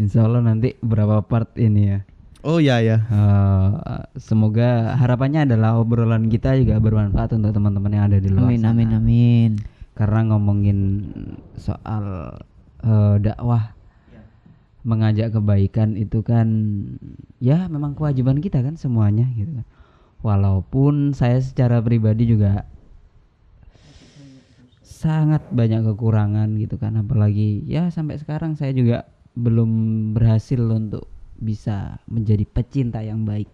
Insya 0.00 0.24
Allah 0.24 0.40
nanti 0.40 0.76
berapa 0.80 1.20
part 1.24 1.52
ini 1.60 1.82
ya 1.96 2.00
Oh 2.40 2.56
iya 2.56 2.80
ya. 2.80 3.04
Eh, 3.04 3.68
semoga 4.16 4.96
harapannya 4.96 5.44
adalah 5.44 5.76
obrolan 5.76 6.32
kita 6.32 6.56
juga 6.56 6.80
bermanfaat 6.80 7.36
untuk 7.36 7.52
teman-teman 7.52 7.92
yang 7.92 8.04
ada 8.08 8.16
di 8.16 8.32
luar 8.32 8.48
Amin 8.48 8.64
sana. 8.64 8.72
amin 8.72 8.90
amin. 8.96 9.50
Karena 9.92 10.24
ngomongin 10.32 10.78
soal 11.60 12.32
eh, 12.80 13.14
dakwah 13.20 13.76
mengajak 14.82 15.36
kebaikan 15.36 15.96
itu 15.96 16.24
kan 16.24 16.48
ya 17.42 17.68
memang 17.68 17.92
kewajiban 17.92 18.40
kita 18.40 18.64
kan 18.64 18.76
semuanya 18.80 19.28
gitu 19.36 19.60
kan. 19.60 19.66
Walaupun 20.20 21.16
saya 21.16 21.40
secara 21.40 21.80
pribadi 21.80 22.28
juga 22.28 22.68
sangat 24.82 25.40
banyak 25.48 25.80
kekurangan 25.80 26.60
gitu 26.60 26.76
kan 26.76 27.00
apalagi 27.00 27.64
ya 27.64 27.88
sampai 27.88 28.20
sekarang 28.20 28.52
saya 28.52 28.76
juga 28.76 29.08
belum 29.32 29.70
berhasil 30.12 30.60
untuk 30.60 31.08
bisa 31.40 31.96
menjadi 32.04 32.44
pecinta 32.44 33.00
yang 33.00 33.24
baik 33.24 33.48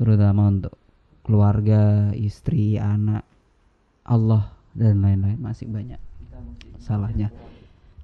terutama 0.00 0.48
untuk 0.48 0.80
keluarga, 1.28 2.08
istri, 2.16 2.80
anak, 2.80 3.20
Allah 4.08 4.48
dan 4.72 5.04
lain-lain 5.04 5.36
masih 5.36 5.68
banyak 5.68 6.00
salahnya. 6.80 7.28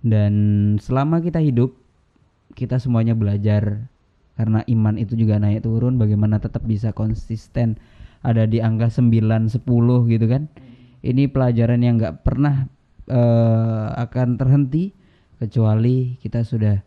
Dan 0.05 0.35
selama 0.79 1.25
kita 1.25 1.41
hidup 1.41 1.73
kita 2.57 2.81
semuanya 2.81 3.13
belajar 3.13 3.93
karena 4.37 4.65
iman 4.65 4.97
itu 4.97 5.17
juga 5.17 5.37
naik 5.37 5.65
turun 5.65 6.01
bagaimana 6.01 6.41
tetap 6.41 6.65
bisa 6.65 6.97
konsisten 6.97 7.77
ada 8.25 8.49
di 8.49 8.65
angka 8.65 8.89
9 8.89 9.53
10 9.53 9.61
gitu 10.13 10.27
kan. 10.27 10.49
Ini 11.05 11.31
pelajaran 11.31 11.85
yang 11.85 12.01
nggak 12.01 12.25
pernah 12.25 12.67
eh, 13.07 13.89
akan 13.95 14.41
terhenti 14.41 14.91
kecuali 15.37 16.17
kita 16.19 16.43
sudah 16.43 16.81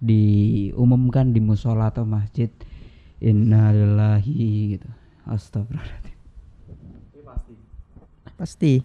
diumumkan 0.00 1.36
di 1.36 1.44
musola 1.44 1.92
atau 1.92 2.08
masjid 2.08 2.48
innalillahi 3.20 4.78
gitu. 4.78 4.88
Astagfirullahaladzim. 5.28 6.16
Pasti. 8.40 8.80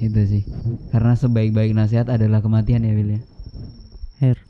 Itu 0.00 0.20
sih. 0.24 0.48
Karena 0.88 1.12
sebaik-baik 1.12 1.76
nasihat 1.76 2.08
adalah 2.08 2.40
kematian 2.40 2.88
ya 2.88 2.96
Will 2.96 3.20
ya. 3.20 3.22
Her. 4.16 4.45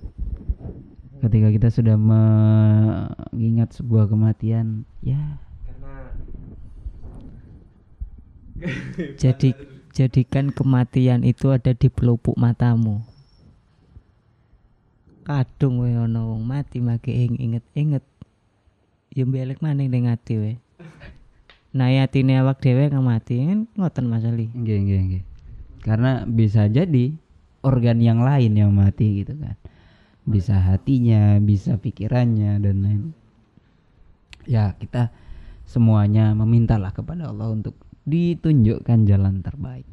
Ketika 1.27 1.51
kita 1.51 1.69
sudah 1.75 1.99
mengingat 1.99 3.75
sebuah 3.75 4.07
kematian, 4.07 4.87
ya 5.03 5.43
Jadi 9.23 9.59
jadikan 9.91 10.55
kematian 10.55 11.27
itu 11.27 11.51
ada 11.51 11.75
di 11.75 11.91
pelupuk 11.91 12.39
matamu. 12.39 13.03
Kadung 15.27 15.83
we 15.83 15.99
ono 15.99 16.31
wong 16.31 16.47
mati 16.47 16.79
mage 16.79 17.11
ing 17.11 17.35
inget-inget. 17.43 18.07
Ya 19.11 19.27
mbelek 19.27 19.59
maning 19.59 19.91
ning 19.91 20.07
ati 20.07 20.39
we. 20.39 20.53
Nah 21.75 21.91
atine 21.91 22.39
awak 22.39 22.63
dhewe 22.63 22.87
kang 22.87 23.03
mati 23.03 23.43
kan 23.43 23.67
ngoten 23.75 24.07
Mas 24.07 24.23
Ali. 24.23 24.47
Nggih, 24.55 24.79
nggih, 24.79 25.01
nggih. 25.11 25.23
Karena 25.83 26.23
bisa 26.23 26.71
jadi 26.71 27.13
organ 27.67 27.99
yang 27.99 28.23
lain 28.23 28.55
yang 28.55 28.71
mati 28.71 29.27
gitu 29.27 29.35
kan. 29.37 29.59
Bisa 30.27 30.59
hatinya, 30.59 31.39
bisa 31.39 31.79
pikirannya 31.79 32.59
dan 32.59 32.77
lain. 32.83 33.03
Ya, 34.47 34.75
kita 34.75 35.15
semuanya 35.67 36.35
memintalah 36.35 36.91
kepada 36.91 37.31
Allah 37.31 37.55
untuk 37.55 37.79
ditunjukkan 38.07 39.07
jalan 39.07 39.43
terbaik. 39.43 39.87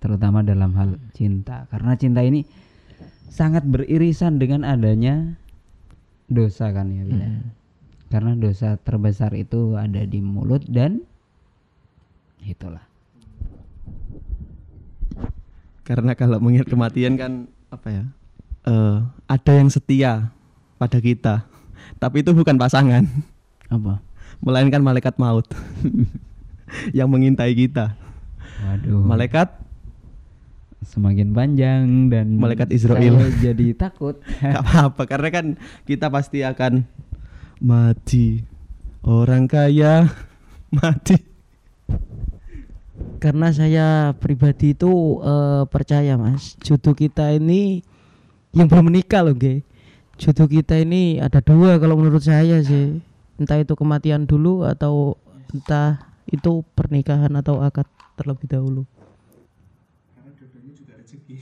Terutama 0.00 0.44
dalam 0.44 0.76
hal 0.76 1.00
cinta. 1.16 1.68
Karena 1.72 1.96
cinta 1.96 2.20
ini 2.20 2.44
sangat 3.32 3.64
beririsan 3.64 4.36
dengan 4.36 4.64
adanya 4.68 5.40
dosa 6.28 6.72
kan 6.72 6.92
ya, 6.92 7.04
Bila? 7.08 7.28
Karena 8.12 8.36
dosa 8.36 8.76
terbesar 8.76 9.32
itu 9.32 9.72
ada 9.76 10.04
di 10.04 10.20
mulut 10.20 10.68
dan 10.68 11.00
itulah. 12.44 12.84
Karena 15.82 16.12
kalau 16.12 16.38
mengingat 16.38 16.68
kematian 16.68 17.16
kan 17.16 17.32
apa 17.72 17.88
ya? 17.88 18.04
Eh 18.66 18.96
ada 19.26 19.52
yang 19.52 19.68
setia 19.70 20.30
pada 20.78 20.98
kita. 20.98 21.46
Tapi 21.98 22.22
itu 22.22 22.34
bukan 22.34 22.58
pasangan, 22.58 23.06
Apa? 23.70 24.02
melainkan 24.42 24.82
malaikat 24.82 25.14
maut 25.22 25.46
yang 26.98 27.06
mengintai 27.06 27.54
kita. 27.54 27.94
Waduh. 28.62 29.02
Malaikat 29.06 29.48
semakin 30.82 31.30
panjang 31.30 32.10
dan 32.10 32.34
Malaikat 32.42 32.74
Israel. 32.74 33.22
jadi 33.38 33.74
takut. 33.78 34.18
Gak 34.42 34.62
apa-apa 34.66 35.02
karena 35.06 35.28
kan 35.30 35.46
kita 35.86 36.10
pasti 36.10 36.42
akan 36.42 36.82
mati. 37.62 38.42
Orang 39.02 39.46
kaya 39.46 40.10
mati. 40.78 41.18
Karena 43.22 43.54
saya 43.54 44.14
pribadi 44.18 44.74
itu 44.74 45.22
eh, 45.22 45.62
percaya 45.70 46.18
mas, 46.18 46.58
jodoh 46.62 46.94
kita 46.94 47.30
ini 47.34 47.86
yang 48.52 48.68
belum 48.68 48.92
menikah 48.92 49.24
loh, 49.24 49.36
Ge. 49.36 49.64
Jodoh 50.20 50.46
kita 50.46 50.76
ini 50.78 51.18
ada 51.18 51.40
dua 51.40 51.80
kalau 51.80 51.96
menurut 51.96 52.22
saya 52.22 52.60
sih. 52.60 53.00
Entah 53.40 53.58
itu 53.58 53.72
kematian 53.74 54.28
dulu 54.28 54.62
atau 54.68 55.16
entah 55.50 56.04
itu 56.28 56.62
pernikahan 56.76 57.32
atau 57.34 57.58
akad 57.64 57.88
terlebih 58.14 58.46
dahulu. 58.46 58.84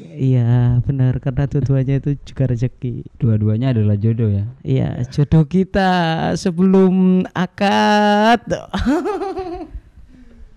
Iya 0.01 0.79
benar 0.87 1.19
karena 1.19 1.51
dua-duanya 1.51 1.99
itu 1.99 2.15
juga 2.23 2.51
rezeki. 2.51 3.11
Dua-duanya 3.19 3.75
adalah 3.75 3.99
jodoh 3.99 4.31
ya. 4.31 4.45
Iya 4.63 5.03
jodoh 5.11 5.45
kita 5.45 5.91
sebelum 6.39 7.27
akad. 7.35 8.47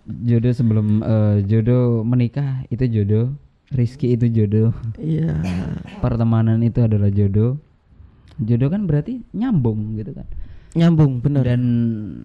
Jodoh 0.03 0.53
sebelum 0.53 0.99
eh, 0.99 1.35
jodoh 1.47 2.03
menikah 2.03 2.67
itu 2.67 2.83
jodoh, 2.91 3.33
rizki 3.73 4.13
itu 4.13 4.29
jodoh, 4.29 4.71
Iya 5.01 5.33
pertemanan 5.99 6.61
itu 6.61 6.79
adalah 6.85 7.09
jodoh. 7.09 7.57
Jodoh 8.37 8.69
kan 8.69 8.85
berarti 8.89 9.21
nyambung 9.33 9.97
gitu 9.97 10.13
kan. 10.13 10.25
nyambung 10.73 11.21
benar. 11.21 11.45
Dan 11.45 11.61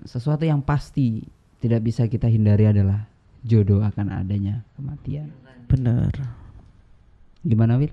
sesuatu 0.08 0.40
yang 0.48 0.64
pasti 0.64 1.20
tidak 1.61 1.84
bisa 1.84 2.08
kita 2.08 2.32
hindari 2.32 2.64
adalah 2.64 3.04
jodoh 3.44 3.84
akan 3.84 4.08
adanya 4.08 4.64
kematian. 4.72 5.28
Benar. 5.68 6.12
Gimana 7.44 7.76
Wil? 7.76 7.92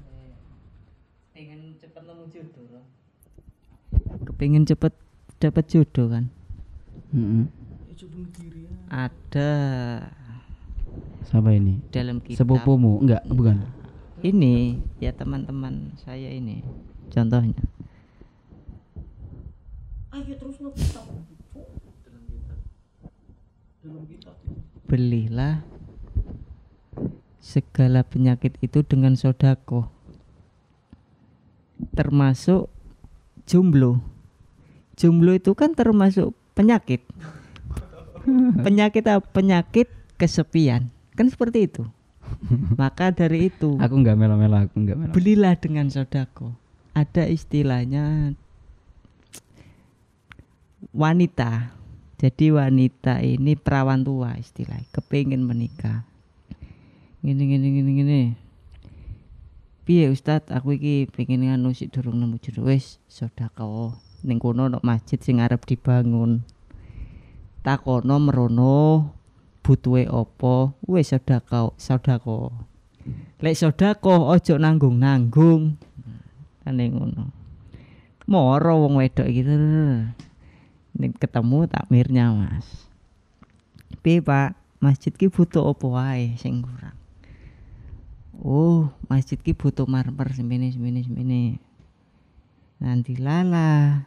Pengen 1.35 1.75
cepet 1.75 2.03
nemu 2.07 2.23
jodoh. 2.31 2.83
Kepengin 4.31 4.63
cepet 4.63 4.95
dapat 5.43 5.65
jodoh 5.67 6.07
kan. 6.07 6.31
Mm-mm. 7.11 7.51
Ada 8.87 9.51
Siapa 11.25 11.49
ini? 11.51 11.81
dalam 11.89 12.21
kitab. 12.21 12.45
Sepupumu? 12.45 13.01
Enggak, 13.01 13.25
bukan. 13.27 13.65
ini 14.25 14.81
ya 14.97 15.13
teman-teman 15.13 15.93
saya 16.01 16.31
ini 16.31 16.65
contohnya. 17.13 17.61
Belilah 24.85 25.61
segala 27.37 28.01
penyakit 28.01 28.57
itu 28.63 28.81
dengan 28.81 29.13
sodako 29.13 29.91
termasuk 31.93 32.71
jomblo 33.45 34.01
jomblo 34.95 35.35
itu 35.35 35.51
kan 35.53 35.75
termasuk 35.75 36.33
penyakit. 36.55 37.03
Penyakit 38.65 39.05
apa? 39.05 39.21
Penyakit 39.21 39.91
kesepian 40.17 40.94
kan 41.15 41.27
seperti 41.31 41.67
itu. 41.71 41.83
Maka 42.81 43.13
dari 43.13 43.47
itu 43.53 43.77
Aku 43.77 44.01
enggak 44.01 44.17
melo-melo, 44.17 44.57
aku 44.57 44.75
enggak 44.81 44.97
melo. 44.97 45.11
belilah 45.13 45.55
dengan 45.57 45.87
sodako. 45.89 46.51
Ada 46.95 47.27
istilahnya 47.27 48.33
wanita. 50.95 51.75
Jadi 52.15 52.55
wanita 52.55 53.19
ini 53.19 53.59
perawan 53.59 54.01
tua 54.01 54.39
istilah 54.39 54.79
kepingin 54.95 55.43
menikah. 55.43 56.07
Gini 57.19 57.43
gini 57.43 57.67
gini 57.73 57.91
gini 57.99 58.21
piye 59.85 60.09
ustad 60.09 60.49
aku 60.49 60.81
iki 60.81 61.05
pengen 61.13 61.45
nganu 61.45 61.69
sik 61.69 61.93
durung 61.93 62.17
nemu 62.17 62.41
jodoh 62.41 62.71
wis 62.71 62.97
sodako. 63.05 63.93
Ning 64.25 64.41
kono 64.41 64.65
nok 64.65 64.81
masjid 64.81 65.21
sing 65.21 65.37
arep 65.43 65.61
dibangun. 65.67 66.41
Takono 67.61 68.17
merono 68.17 69.13
butuhe 69.65 70.05
apa 70.05 70.77
wis 70.85 71.09
sodako 71.09 71.73
sodako. 71.81 72.53
Lek 73.41 73.57
sodako 73.57 74.29
ojo 74.29 74.61
nanggung 74.61 75.01
nanggung 75.01 75.81
kan 76.61 76.77
ngono. 76.77 77.33
Moro 78.29 78.85
wong 78.85 79.01
wedok 79.01 79.25
gitu 79.25 79.53
ning 80.95 81.11
ketemu 81.17 81.65
takmirnya 81.65 82.29
mas. 82.29 82.85
Piye 84.05 84.21
pak? 84.21 84.53
Masjid 84.77 85.09
ki 85.09 85.33
butuh 85.33 85.65
apa 85.65 85.85
wae 85.89 86.37
sing 86.37 86.61
kurang? 86.61 86.93
Oh 88.37 88.93
masjid 89.09 89.41
ki 89.41 89.57
butuh 89.57 89.89
marmer 89.89 90.29
semene 90.29 90.69
semene 90.69 91.01
semene. 91.01 91.41
Nanti 92.77 93.17
lala. 93.17 94.05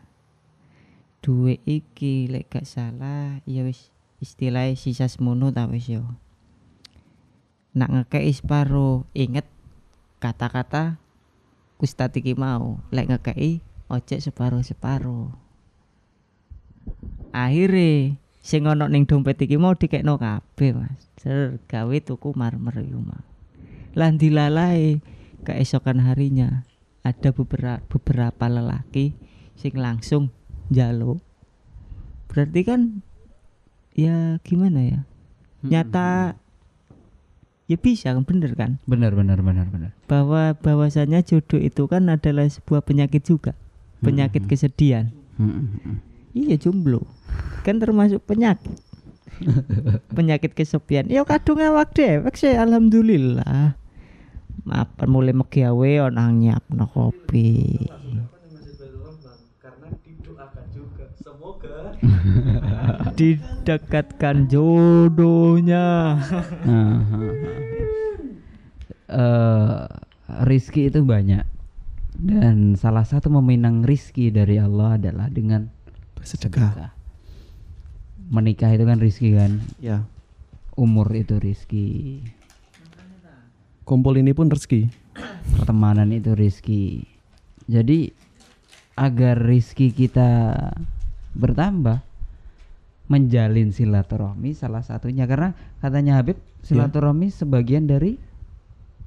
Duwe 1.18 1.58
iki 1.66 2.30
lek 2.30 2.46
gak 2.46 2.62
salah 2.62 3.42
ya 3.42 3.66
wis 3.66 3.90
istilahnya 4.18 4.78
sisa 4.78 5.06
semono 5.06 5.50
ta 5.54 5.66
wis 5.70 5.88
yo. 5.90 6.04
Nak 7.74 7.90
ngekei 7.94 8.32
separo 8.34 9.06
inget 9.14 9.46
kata-kata 10.18 10.98
Ustad 11.78 12.10
iki 12.18 12.34
mau. 12.34 12.82
Lek 12.90 13.06
ngekei 13.06 13.62
ojek 13.86 14.18
separo 14.18 14.60
separo 14.60 15.32
akhirnya 17.32 18.16
sing 18.40 18.64
ono 18.64 18.88
ning 18.88 19.04
dompet 19.04 19.44
iki 19.44 19.60
mau 19.60 19.76
dikekno 19.76 20.16
kabeh 20.16 20.72
mas. 20.72 21.08
Ser, 21.20 21.60
gawe 21.68 21.96
tuku 22.00 22.32
marmer 22.32 22.80
iku 22.80 23.02
mau 23.02 23.28
lan 23.98 24.14
dilalai 24.14 25.02
keesokan 25.42 25.98
harinya 26.06 26.62
ada 27.02 27.34
beberapa 27.34 27.82
beberapa 27.90 28.46
lelaki 28.46 29.18
sing 29.58 29.74
langsung 29.74 30.30
jaluk 30.70 31.18
berarti 32.30 32.60
kan 32.62 33.02
ya 33.98 34.38
gimana 34.46 34.78
ya? 34.78 35.00
Nyata 35.58 36.38
ya 37.66 37.76
bisa 37.76 38.14
kan 38.14 38.22
bener 38.22 38.54
kan? 38.54 38.78
Benar 38.86 39.12
benar 39.12 39.42
benar 39.42 39.66
benar 39.66 39.90
bahwa 40.06 40.54
bahwasanya 40.54 41.20
jodoh 41.20 41.58
itu 41.58 41.84
kan 41.84 42.06
adalah 42.06 42.46
sebuah 42.46 42.80
penyakit 42.80 43.26
juga. 43.26 43.58
Penyakit 43.98 44.46
Mhm. 44.46 44.50
kesedihan. 44.50 45.10
Mm-mm. 45.36 45.98
iya 46.30 46.54
jomblo. 46.54 47.02
Kan 47.66 47.82
termasuk 47.82 48.22
penyakit. 48.22 48.78
Penyakit 50.18 50.54
kesepian. 50.54 51.06
Ya 51.06 51.22
kadung 51.22 51.58
awak 51.58 51.94
dewek 51.94 52.34
sih 52.34 52.54
alhamdulillah. 52.54 53.74
Apa 54.66 55.06
mulai 55.06 55.34
megawe 55.34 56.10
onang 56.10 56.42
nyiap 56.42 56.62
kopi 56.90 57.86
didekatkan 63.18 64.46
jodohnya. 64.46 65.86
Eh, 69.08 69.76
rizki 70.44 70.92
itu 70.92 71.00
banyak 71.00 71.40
dan 72.20 72.76
salah 72.76 73.08
satu 73.08 73.32
meminang 73.32 73.80
rizki 73.80 74.28
dari 74.28 74.60
Allah 74.60 75.00
adalah 75.00 75.32
dengan 75.32 75.72
Bersedekah. 76.12 76.60
sedekah. 76.76 76.90
Menikah 78.28 78.68
itu 78.68 78.84
kan 78.84 79.00
rizki 79.00 79.32
kan, 79.32 79.64
Ya. 79.80 80.04
umur 80.76 81.08
itu 81.16 81.40
rizki, 81.40 82.20
Kumpul 83.88 84.20
ini 84.20 84.36
pun 84.36 84.52
rezeki. 84.52 84.92
pertemanan 85.56 86.12
itu 86.12 86.36
rizki. 86.36 87.08
Jadi 87.64 88.12
agar 88.92 89.40
rizki 89.40 89.88
kita 89.88 90.52
bertambah, 91.38 92.02
menjalin 93.06 93.70
silaturahmi 93.70 94.52
salah 94.52 94.84
satunya 94.84 95.24
karena 95.24 95.54
katanya 95.78 96.20
Habib 96.20 96.36
silaturahmi 96.60 97.32
sebagian 97.32 97.88
dari 97.88 98.18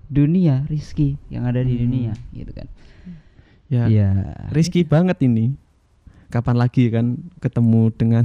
dunia 0.07 0.65
rizki 0.65 1.15
yang 1.29 1.45
ada 1.45 1.61
di 1.61 1.77
Hmm. 1.77 1.81
dunia 1.85 2.13
gitu 2.33 2.51
kan. 2.51 2.67
Ya. 3.71 3.87
Iya. 3.87 4.09
Rizky 4.51 4.83
banget 4.83 5.21
ini. 5.23 5.55
Kapan 6.31 6.55
lagi 6.55 6.87
kan 6.87 7.19
ketemu 7.39 7.91
dengan 7.91 8.23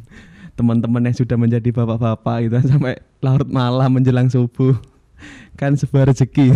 teman-teman 0.60 1.08
yang 1.08 1.16
sudah 1.16 1.36
menjadi 1.36 1.72
bapak-bapak 1.72 2.36
gitu 2.44 2.56
sampai 2.72 3.00
larut 3.20 3.48
malam 3.48 3.88
menjelang 3.88 4.28
subuh. 4.28 4.76
Kan 5.56 5.74
sebuah 5.74 6.12
rezeki. 6.12 6.52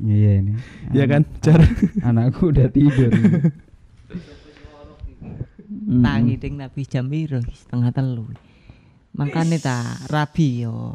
Iya 0.00 0.30
ini. 0.44 0.52
ya 0.92 1.04
kan? 1.04 1.22
Jar. 1.40 1.60
Anakku 2.02 2.52
udah 2.52 2.68
tidur. 2.68 3.10
Mm-mm. 5.90 6.06
tangi 6.06 6.34
ding 6.38 6.54
nabi 6.54 6.86
jam 6.86 7.10
piro 7.10 7.42
setengah 7.42 7.90
telu 7.90 8.30
makanya 9.10 9.58
ta 9.58 9.78
rabi 10.06 10.62
yo 10.62 10.94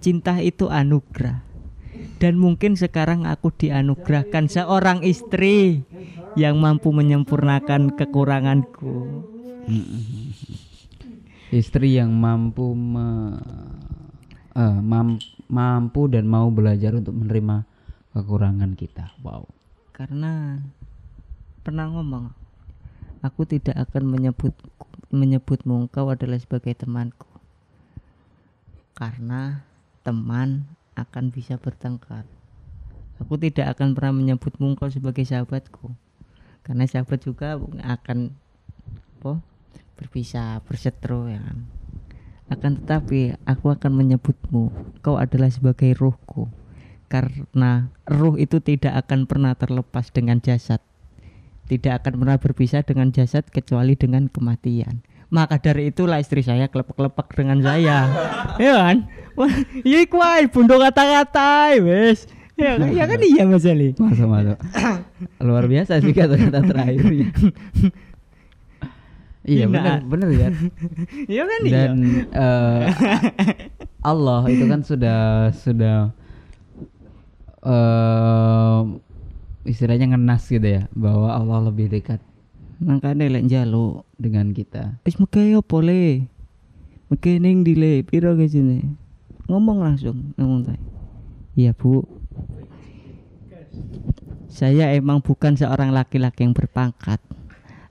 cinta 0.00 0.40
itu 0.40 0.72
anugerah 0.72 1.44
dan 2.16 2.40
mungkin 2.40 2.74
sekarang 2.74 3.28
aku 3.28 3.52
dianugerahkan 3.52 4.48
seorang 4.48 5.04
istri 5.04 5.84
yang 6.34 6.56
mampu 6.56 6.88
menyempurnakan 6.88 7.92
kekuranganku 7.92 9.22
Mm-mm. 9.64 10.32
Istri 11.48 12.02
yang 12.02 12.10
mampu 12.10 12.74
me- 12.74 13.38
eh, 14.52 14.78
mam- 14.82 15.22
mampu 15.46 16.10
dan 16.10 16.26
mau 16.26 16.50
belajar 16.50 16.98
untuk 16.98 17.14
menerima 17.14 17.62
kekurangan 18.10 18.74
kita. 18.74 19.14
Wow. 19.22 19.46
karena 19.94 20.58
pernah 21.62 21.86
ngomong 21.86 22.34
aku 23.24 23.48
tidak 23.48 23.88
akan 23.88 24.04
menyebut 24.04 24.52
menyebutmu 25.08 25.88
engkau 25.88 26.12
adalah 26.12 26.36
sebagai 26.36 26.76
temanku. 26.76 27.24
Karena 28.92 29.64
teman 30.04 30.68
akan 30.92 31.32
bisa 31.32 31.56
bertengkar. 31.56 32.28
Aku 33.24 33.40
tidak 33.40 33.72
akan 33.72 33.96
pernah 33.96 34.20
menyebutmu 34.20 34.76
engkau 34.76 34.92
sebagai 34.92 35.24
sahabatku. 35.24 35.96
Karena 36.60 36.84
sahabat 36.84 37.24
juga 37.24 37.56
akan 37.80 38.36
apa 39.24 39.40
berpisah 39.96 40.60
berseteru 40.68 41.32
ya 41.32 41.40
kan? 41.40 41.58
Akan 42.52 42.76
tetapi 42.76 43.40
aku 43.48 43.72
akan 43.72 43.92
menyebutmu 44.04 44.68
kau 45.00 45.16
adalah 45.16 45.48
sebagai 45.48 45.96
ruhku 45.96 46.52
karena 47.08 47.88
ruh 48.04 48.36
itu 48.36 48.58
tidak 48.60 49.06
akan 49.06 49.24
pernah 49.24 49.56
terlepas 49.56 50.10
dengan 50.12 50.42
jasad 50.42 50.82
tidak 51.64 52.04
akan 52.04 52.20
pernah 52.20 52.36
berpisah 52.36 52.82
dengan 52.84 53.08
jasad 53.10 53.48
kecuali 53.48 53.96
dengan 53.96 54.28
kematian. 54.28 55.00
Maka 55.32 55.58
dari 55.58 55.90
itulah 55.90 56.20
istri 56.20 56.44
saya 56.44 56.68
kelepek-kelepek 56.68 57.28
dengan 57.34 57.58
saya. 57.64 57.98
Ya 58.54 58.78
kan? 58.78 59.10
Wah, 59.34 59.50
iya 59.82 60.06
iku 60.06 60.22
ae 60.22 60.46
bondo 60.46 60.78
kata-kata 60.78 61.74
wes. 61.82 62.30
Ya 62.54 62.78
kan? 62.78 62.86
Ya 62.94 63.04
kan? 63.10 63.18
Iya 63.18 63.42
Mas 63.50 63.66
Ali. 63.66 63.90
Masuk 63.98 64.30
masuk. 64.30 64.58
Luar 65.46 65.66
biasa 65.66 65.98
sih 65.98 66.14
kata-kata 66.14 66.62
terakhirnya. 66.62 67.34
iya 69.42 69.66
Iya, 69.66 69.66
benar. 69.66 69.98
benar 70.06 70.28
ya. 70.30 70.48
ya 71.42 71.42
kan? 71.50 71.60
Iya. 71.66 71.74
Dan 71.74 71.94
eh, 72.30 72.82
Allah 74.06 74.40
itu 74.46 74.64
kan 74.70 74.80
sudah 74.86 75.50
sudah 75.50 76.14
eh 77.64 78.80
istilahnya 79.64 80.12
ngenas 80.12 80.44
gitu 80.48 80.64
ya 80.64 80.86
bahwa 80.92 81.32
Allah 81.32 81.72
lebih 81.72 81.88
dekat. 81.88 82.20
Makanya 82.84 83.32
lek 83.32 83.44
njaluk 83.48 84.04
dengan 84.20 84.52
kita. 84.52 85.00
wis 85.08 85.16
megawe 85.16 85.60
opo 85.62 85.80
le 85.80 86.28
megawe 87.08 87.36
ning 87.40 87.64
ndi 87.64 87.72
le 87.74 87.92
piro 88.04 88.36
ke 88.36 88.44
sini? 88.44 88.84
Ngomong 89.48 89.78
langsung 89.80 90.36
ngomong 90.36 90.68
tay 90.68 90.80
iya 91.56 91.72
bu. 91.72 92.04
Saya 94.54 94.94
emang 94.94 95.18
bukan 95.18 95.58
seorang 95.58 95.90
laki-laki 95.90 96.46
yang 96.46 96.54
berpangkat. 96.54 97.18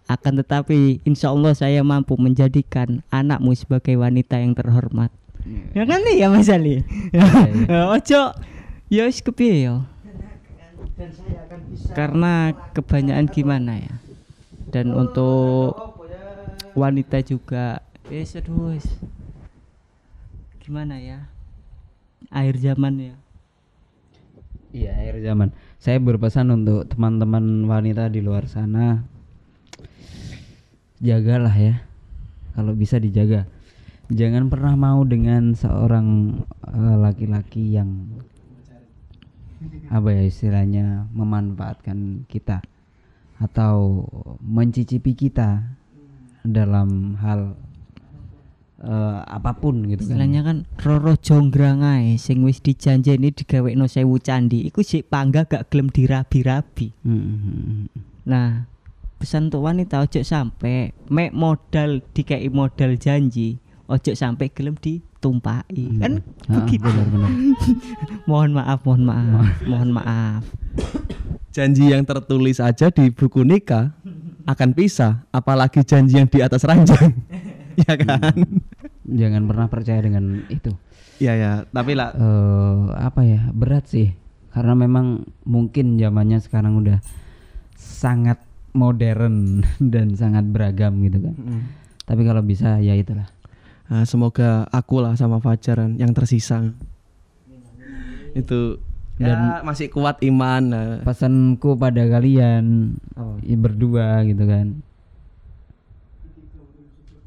Akan 0.07 0.39
tetapi 0.39 1.03
insya 1.03 1.31
Allah 1.31 1.51
saya 1.55 1.83
mampu 1.83 2.15
menjadikan 2.15 3.03
anakmu 3.11 3.51
sebagai 3.55 3.99
wanita 3.99 4.39
yang 4.39 4.55
terhormat. 4.55 5.11
Ya 5.75 5.83
kan 5.83 5.99
nih 6.07 6.23
ya 6.23 6.27
Mas 6.31 6.47
Ali? 6.47 6.87
Iya. 7.11 7.91
ojo. 7.99 8.21
Ya 8.87 9.03
wis 9.07 9.19
kepiye 9.19 9.67
ya 9.67 9.83
karena 11.97 12.53
kebanyakan 12.73 13.27
gimana 13.29 13.73
ya? 13.81 13.95
Dan 14.69 14.93
untuk 14.93 15.77
wanita 16.73 17.21
juga 17.21 17.81
wis 18.09 18.33
aduh 18.37 18.73
wis. 18.73 18.85
Gimana 20.61 20.97
ya? 20.97 21.29
Akhir 22.33 22.57
zaman 22.57 22.93
ya? 22.97 23.15
Iya, 24.73 24.89
akhir 24.97 25.21
zaman. 25.21 25.49
Saya 25.77 26.01
berpesan 26.01 26.49
untuk 26.49 26.89
teman-teman 26.89 27.69
wanita 27.69 28.09
di 28.09 28.25
luar 28.25 28.49
sana, 28.49 29.05
jagalah 30.97 31.53
ya, 31.53 31.85
kalau 32.57 32.73
bisa 32.73 32.97
dijaga. 32.97 33.45
Jangan 34.09 34.49
pernah 34.49 34.73
mau 34.73 35.05
dengan 35.05 35.53
seorang 35.53 36.41
eh, 36.65 36.95
laki-laki 36.97 37.77
yang 37.77 38.17
apa 39.89 40.09
ya 40.11 40.23
istilahnya 40.25 41.07
memanfaatkan 41.13 42.25
kita 42.27 42.61
atau 43.37 44.05
mencicipi 44.39 45.13
kita 45.13 45.63
dalam 46.43 47.15
hal 47.19 47.55
eh, 48.83 49.19
apa 49.23 49.51
pun 49.57 49.87
gitu 49.87 50.03
kan. 50.03 50.15
istilahnya 50.15 50.41
kan 50.43 50.57
roro 50.83 51.15
jonggrang 51.15 51.81
ae 51.83 52.19
sing 52.19 52.43
wis 52.43 52.59
dijanjeni 52.59 53.31
digawekno 53.31 53.87
sewu 53.87 54.19
candi 54.19 54.67
iku 54.67 54.83
sik 54.83 55.07
pangga 55.07 55.47
gak 55.47 55.71
gelem 55.71 55.87
dirabi-rabi 55.91 56.91
Hmm, 57.03 57.87
Nah, 58.23 58.63
pesan 59.19 59.51
untuk 59.51 59.67
wanita 59.67 59.99
ojo 59.99 60.23
sampai 60.23 60.95
mek 61.11 61.35
modal 61.35 61.99
dikei 62.15 62.47
modal 62.47 62.95
janji, 62.95 63.59
ojo 63.91 64.15
sampai 64.15 64.47
gelem 64.51 64.79
ditumpaki. 65.23 65.87
Kan 66.03 66.19
Ah, 66.51 66.59
begitu. 66.59 66.83
benar-benar. 66.83 67.31
Mohon 68.29 68.51
maaf, 68.59 68.79
mohon 68.83 69.03
maaf, 69.07 69.55
mohon 69.63 69.89
maaf. 69.95 70.43
Janji 71.55 71.95
yang 71.95 72.03
tertulis 72.03 72.59
aja 72.59 72.91
di 72.91 73.07
buku 73.07 73.47
nikah 73.47 73.95
akan 74.43 74.75
pisah, 74.75 75.23
apalagi 75.31 75.79
janji 75.87 76.19
yang 76.19 76.27
di 76.27 76.43
atas 76.43 76.67
ranjang. 76.67 77.15
ya 77.87 77.93
kan? 77.95 78.35
Jangan 79.07 79.43
pernah 79.47 79.67
percaya 79.71 80.03
dengan 80.03 80.43
itu. 80.51 80.75
Iya 81.23 81.33
ya, 81.39 81.51
tapi 81.71 81.95
lah 81.95 82.11
eh 82.11 82.81
apa 82.99 83.23
ya 83.23 83.47
berat 83.55 83.87
sih 83.87 84.11
karena 84.51 84.75
memang 84.75 85.23
mungkin 85.47 85.95
zamannya 85.95 86.41
sekarang 86.43 86.83
udah 86.83 86.99
sangat 87.77 88.41
modern 88.73 89.61
dan 89.93 90.13
sangat 90.13 90.45
beragam 90.45 90.93
gitu 91.01 91.21
kan 91.25 91.35
tapi 92.05 92.21
kalau 92.21 92.45
bisa 92.45 92.77
ya 92.77 92.93
itulah 92.93 93.29
Nah, 93.93 94.01
semoga 94.03 94.65
aku 94.67 94.97
lah 94.97 95.13
sama 95.13 95.37
Fajar 95.37 95.77
yang 95.93 96.09
tersisa 96.11 96.73
itu 98.33 98.81
dan 99.15 99.61
masih 99.61 99.85
kuat 99.87 100.17
iman. 100.23 100.61
nah. 100.65 100.97
pesanku 101.05 101.77
pada 101.77 102.01
kalian 102.01 102.97
i- 103.43 103.53
berdua 103.53 104.25
gitu 104.25 104.41
kan 104.43 104.81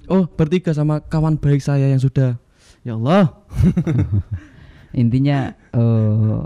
Oh 0.06 0.26
bertiga 0.28 0.70
sama 0.70 0.98
kawan 1.00 1.34
baik 1.34 1.58
saya 1.58 1.86
yang 1.86 1.98
sudah 1.98 2.34
ya 2.82 2.94
Allah. 2.94 3.30
intinya 4.92 5.54
eh 5.70 6.42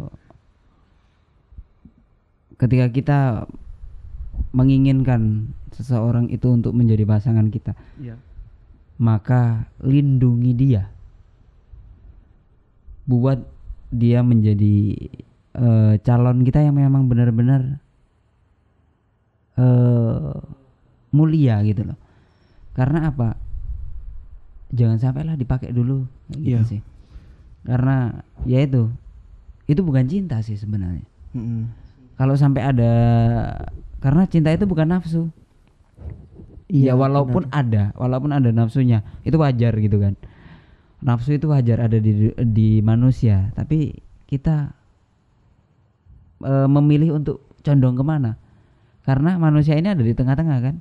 ketika 2.58 2.86
kita 2.90 3.18
menginginkan 4.50 5.48
seseorang 5.70 6.28
itu 6.28 6.44
untuk 6.46 6.72
menjadi 6.72 7.04
pasangan 7.04 7.48
kita 7.48 7.72
Iya. 7.96 8.20
Maka 9.00 9.64
lindungi 9.80 10.52
dia. 10.52 10.92
Buat 13.08 13.42
dia 13.90 14.20
menjadi 14.22 14.76
eh, 15.56 15.94
calon 16.04 16.44
kita 16.44 16.62
yang 16.62 16.76
memang 16.76 17.08
benar-benar 17.08 17.80
eh 19.58 20.32
mulia 21.10 21.58
gitu 21.66 21.82
loh. 21.90 21.98
Karena 22.70 23.10
apa? 23.10 23.34
Jangan 24.70 25.02
sampailah 25.02 25.34
dipakai 25.34 25.74
dulu. 25.74 26.06
Gitu 26.30 26.54
Iya. 26.54 26.60
sih. 26.62 26.80
Karena 27.66 28.14
ya 28.46 28.62
itu 28.62 28.88
itu 29.66 29.80
bukan 29.82 30.06
cinta 30.06 30.38
sih 30.42 30.54
sebenarnya. 30.54 31.06
Mm-mm. 31.30 31.62
kalau 32.18 32.34
sampai 32.34 32.58
ada 32.74 32.92
karena 34.02 34.26
cinta 34.26 34.50
itu 34.50 34.66
bukan 34.66 34.82
nafsu 34.82 35.30
Iya, 36.70 36.94
ya 36.94 36.94
walaupun 36.94 37.50
ada 37.50 37.90
walaupun 37.98 38.30
ada 38.30 38.54
nafsunya 38.54 39.02
itu 39.26 39.34
wajar 39.34 39.74
gitu 39.74 39.98
kan. 39.98 40.14
Nafsu 41.02 41.34
itu 41.34 41.50
wajar 41.50 41.82
ada 41.82 41.98
di 41.98 42.30
di 42.30 42.78
manusia 42.84 43.50
tapi 43.58 43.98
kita 44.30 44.70
eh, 46.46 46.68
memilih 46.70 47.18
untuk 47.18 47.42
condong 47.66 47.98
ke 47.98 48.04
mana? 48.06 48.38
Karena 49.02 49.34
manusia 49.40 49.74
ini 49.74 49.90
ada 49.90 50.04
di 50.04 50.14
tengah-tengah 50.14 50.58
kan 50.62 50.76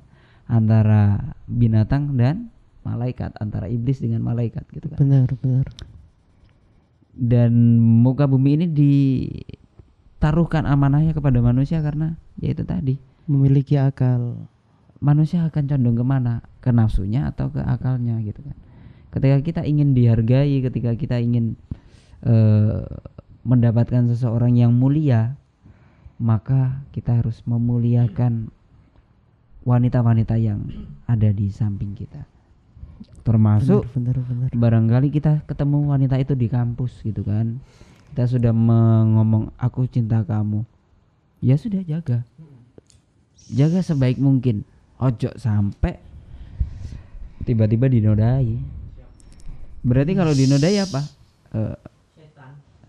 antara 0.46 1.34
binatang 1.50 2.14
dan 2.14 2.54
malaikat 2.86 3.34
antara 3.42 3.66
iblis 3.66 3.98
dengan 3.98 4.22
malaikat 4.22 4.62
gitu 4.70 4.86
kan. 4.94 4.98
Benar, 5.02 5.28
benar. 5.42 5.66
dan 7.20 7.52
muka 8.00 8.24
bumi 8.30 8.56
ini 8.56 8.66
ditaruhkan 8.70 10.64
amanahnya 10.64 11.12
kepada 11.12 11.42
manusia 11.42 11.82
karena 11.82 12.14
ya 12.38 12.54
itu 12.54 12.62
tadi. 12.64 12.96
Memiliki 13.26 13.76
akal. 13.76 14.46
Manusia 15.00 15.48
akan 15.48 15.64
condong 15.66 15.96
ke 15.96 16.04
mana? 16.04 16.34
Ke 16.60 16.70
nafsunya 16.70 17.28
atau 17.32 17.48
ke 17.48 17.60
akalnya 17.64 18.20
gitu 18.20 18.44
kan. 18.44 18.56
Ketika 19.10 19.36
kita 19.42 19.60
ingin 19.66 19.96
dihargai 19.96 20.62
ketika 20.62 20.94
kita 20.94 21.18
ingin 21.18 21.58
eh, 22.22 22.84
mendapatkan 23.42 24.06
seseorang 24.12 24.54
yang 24.54 24.76
mulia 24.76 25.40
maka 26.20 26.84
kita 26.92 27.16
harus 27.16 27.40
memuliakan 27.48 28.52
wanita-wanita 29.64 30.36
yang 30.36 30.68
ada 31.08 31.32
di 31.32 31.48
samping 31.48 31.96
kita. 31.96 32.28
Termasuk 33.24 33.88
Benar, 33.96 34.20
benar, 34.20 34.48
benar. 34.48 34.48
barangkali 34.52 35.08
kita 35.12 35.44
ketemu 35.48 35.92
wanita 35.92 36.20
itu 36.20 36.36
di 36.36 36.48
kampus 36.52 37.00
gitu 37.00 37.24
kan. 37.24 37.60
Kita 38.12 38.28
sudah 38.28 38.52
mengomong 38.52 39.48
aku 39.56 39.88
cinta 39.88 40.20
kamu. 40.20 40.64
Ya 41.40 41.56
sudah 41.56 41.80
jaga. 41.84 42.24
Jaga 43.48 43.80
sebaik 43.80 44.20
mungkin 44.20 44.68
ojo 45.00 45.30
sampai 45.40 45.96
tiba-tiba 47.48 47.88
dinodai. 47.88 48.60
Berarti 49.80 50.12
kalau 50.12 50.32
dinodai 50.36 50.76
apa? 50.76 51.00
Eh, 51.56 51.76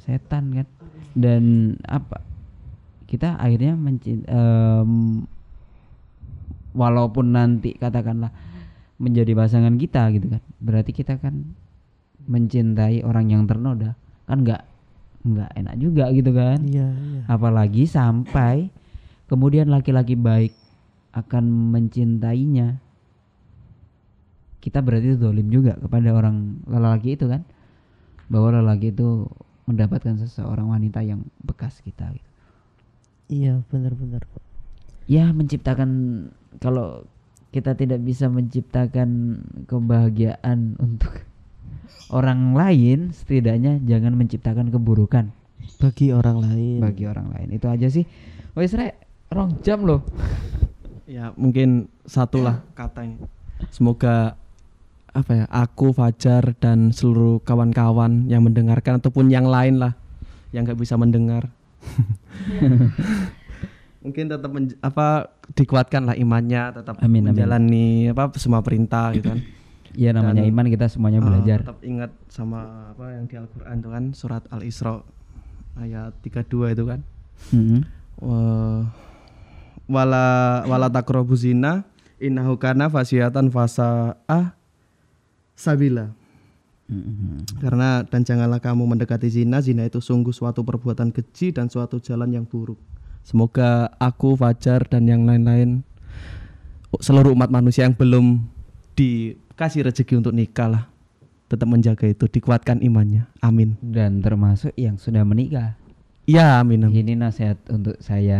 setan. 0.03 0.51
kan? 0.51 0.67
Dan 1.15 1.75
apa? 1.87 2.19
Kita 3.07 3.39
akhirnya 3.39 3.75
mencin 3.75 4.23
em, 4.27 4.91
walaupun 6.71 7.35
nanti 7.35 7.75
katakanlah 7.75 8.31
menjadi 8.99 9.31
pasangan 9.35 9.75
kita 9.79 10.11
gitu 10.15 10.35
kan. 10.35 10.43
Berarti 10.59 10.91
kita 10.91 11.19
kan 11.19 11.55
mencintai 12.27 13.03
orang 13.07 13.31
yang 13.31 13.43
ternoda. 13.47 13.95
Kan 14.27 14.43
nggak 14.43 14.63
nggak 15.21 15.49
enak 15.57 15.75
juga 15.79 16.05
gitu 16.11 16.31
kan? 16.35 16.59
Iya, 16.65 16.87
iya. 16.91 17.21
apalagi 17.29 17.87
sampai 17.87 18.71
kemudian 19.31 19.71
laki-laki 19.71 20.19
baik 20.19 20.60
akan 21.11 21.43
mencintainya 21.75 22.79
kita 24.61 24.79
berarti 24.79 25.17
dolim 25.17 25.49
juga 25.49 25.73
kepada 25.75 26.13
orang 26.13 26.61
lelaki 26.69 27.17
itu 27.17 27.25
kan 27.25 27.41
bahwa 28.29 28.61
lelaki 28.61 28.93
itu 28.93 29.25
mendapatkan 29.65 30.15
seseorang 30.21 30.69
wanita 30.69 31.01
yang 31.01 31.25
bekas 31.41 31.81
kita 31.81 32.07
gitu. 32.13 32.29
Iya, 33.31 33.53
benar, 33.71 33.95
benar. 33.95 34.23
ya 35.09 35.31
menciptakan 35.31 35.89
kalau 36.59 37.03
kita 37.51 37.75
tidak 37.75 37.99
bisa 37.99 38.31
menciptakan 38.31 39.41
kebahagiaan 39.67 40.79
untuk 40.79 41.11
orang 42.17 42.55
lain 42.55 43.11
setidaknya 43.11 43.81
jangan 43.83 44.15
menciptakan 44.15 44.71
keburukan 44.71 45.31
Bagi 45.81 46.13
orang 46.13 46.37
lain. 46.39 46.79
bagi 46.79 47.03
orang 47.09 47.27
lain 47.33 47.49
itu 47.51 47.65
aja 47.67 47.87
sih 47.89 48.05
wes 48.53 48.71
rek 48.71 48.95
rong 49.33 49.59
jam 49.65 49.83
loh 49.83 50.05
Ya 51.11 51.35
mungkin 51.35 51.91
satulah 52.07 52.63
katanya. 52.79 53.27
Semoga 53.67 54.39
apa 55.11 55.31
ya 55.35 55.45
aku 55.51 55.91
Fajar 55.91 56.55
dan 56.55 56.95
seluruh 56.95 57.43
kawan-kawan 57.43 58.31
yang 58.31 58.47
mendengarkan 58.47 58.95
ataupun 58.95 59.27
yang 59.27 59.43
lain 59.43 59.75
lah 59.75 59.91
yang 60.55 60.63
nggak 60.63 60.79
bisa 60.79 60.95
mendengar 60.95 61.51
mungkin 64.03 64.31
tetap 64.31 64.47
apa 64.79 65.07
dikuatkan 65.51 66.07
lah 66.07 66.15
imannya 66.15 66.71
tetap 66.73 66.95
Amin, 67.03 67.27
amin. 67.27 67.35
menjalani 67.35 68.07
apa 68.07 68.31
semua 68.39 68.63
perintah 68.63 69.11
gitu 69.11 69.35
kan 69.35 69.43
ya 69.99 70.15
namanya 70.15 70.47
Dan- 70.47 70.51
iman 70.55 70.65
kita 70.71 70.87
semuanya 70.87 71.19
Oh, 71.19 71.27
belajar 71.27 71.59
tetap 71.59 71.83
ingat 71.83 72.11
sama 72.31 72.95
apa 72.95 73.11
yang 73.11 73.27
di 73.27 73.35
Al-Qur'an 73.35 73.75
tuh 73.83 73.91
kan 73.91 74.03
surat 74.15 74.43
Al-Isra 74.47 75.03
ayat 75.75 76.15
32 76.23 76.71
itu 76.71 76.83
kan 76.87 76.99
Mhm. 77.51 77.79
Wah, 78.21 78.85
wala 79.91 80.63
wala 80.63 80.87
taqrabu 80.87 81.35
zina 81.35 81.83
innahu 82.15 82.55
kana 82.55 82.87
fasiatan 82.87 83.51
fasa 83.51 84.15
ah 84.25 84.55
sabila. 85.59 86.15
Mhm. 86.91 87.63
karena 87.63 88.03
dan 88.03 88.27
janganlah 88.27 88.59
kamu 88.59 88.83
mendekati 88.83 89.31
zina 89.31 89.63
zina 89.63 89.87
itu 89.87 90.03
sungguh 90.03 90.35
suatu 90.35 90.59
perbuatan 90.59 91.15
keji 91.15 91.55
dan 91.55 91.71
suatu 91.71 92.03
jalan 92.03 92.35
yang 92.35 92.43
buruk. 92.43 92.75
Semoga 93.23 93.95
aku 93.95 94.35
Fajar 94.35 94.83
dan 94.91 95.07
yang 95.07 95.23
lain-lain 95.23 95.87
seluruh 96.99 97.31
umat 97.31 97.47
manusia 97.47 97.87
yang 97.87 97.95
belum 97.95 98.43
dikasih 98.99 99.87
rezeki 99.87 100.19
untuk 100.19 100.35
nikah 100.35 100.67
lah 100.67 100.83
tetap 101.51 101.67
menjaga 101.67 102.07
itu 102.07 102.31
dikuatkan 102.31 102.79
imannya. 102.79 103.27
Amin. 103.43 103.75
Dan 103.79 104.23
termasuk 104.23 104.71
yang 104.79 104.95
sudah 104.95 105.27
menikah. 105.27 105.75
Ya 106.23 106.63
amin, 106.63 106.87
amin. 106.87 107.03
ini 107.03 107.13
nasihat 107.19 107.59
untuk 107.67 107.99
saya 107.99 108.39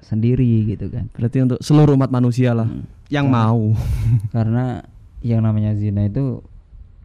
sendiri 0.00 0.66
gitu 0.66 0.88
kan. 0.88 1.08
Berarti 1.12 1.38
untuk 1.40 1.58
seluruh 1.60 1.94
umat 1.94 2.08
manusia 2.08 2.52
lah 2.52 2.66
Hmm. 2.66 2.84
yang 3.08 3.26
mau. 3.26 3.74
karena 4.34 4.84
yang 5.20 5.40
namanya 5.40 5.74
zina 5.74 6.04
itu 6.04 6.40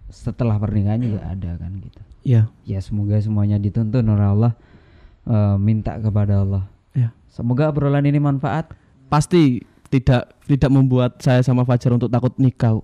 setelah 0.07 0.55
pernikahan 0.55 0.99
juga 0.99 1.19
ada 1.25 1.51
kan 1.55 1.71
gitu. 1.75 1.99
Ya 2.23 2.47
ya 2.63 2.79
semoga 2.79 3.19
semuanya 3.19 3.57
dituntun 3.57 4.05
oleh 4.05 4.27
Allah 4.27 4.53
Eh, 5.25 5.57
minta 5.57 5.97
kepada 5.97 6.45
Allah. 6.45 6.69
Ya 6.91 7.09
semoga 7.27 7.67
obrolan 7.67 8.05
ini 8.05 8.21
manfaat. 8.21 8.69
Pasti 9.09 9.57
tidak 9.89 10.37
tidak 10.45 10.69
membuat 10.69 11.17
saya 11.17 11.41
sama 11.41 11.65
Fajar 11.65 11.91
untuk 11.91 12.07
takut 12.07 12.29
nikah 12.37 12.77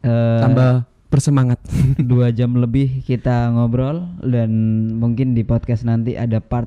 Eh, 0.00 0.40
tambah 0.40 0.88
bersemangat. 1.06 1.60
dua 2.00 2.32
jam 2.32 2.56
lebih 2.56 3.04
kita 3.04 3.52
ngobrol 3.52 4.08
dan 4.18 4.48
mungkin 4.96 5.36
di 5.36 5.44
podcast 5.44 5.84
nanti 5.84 6.16
ada 6.16 6.40
part 6.40 6.66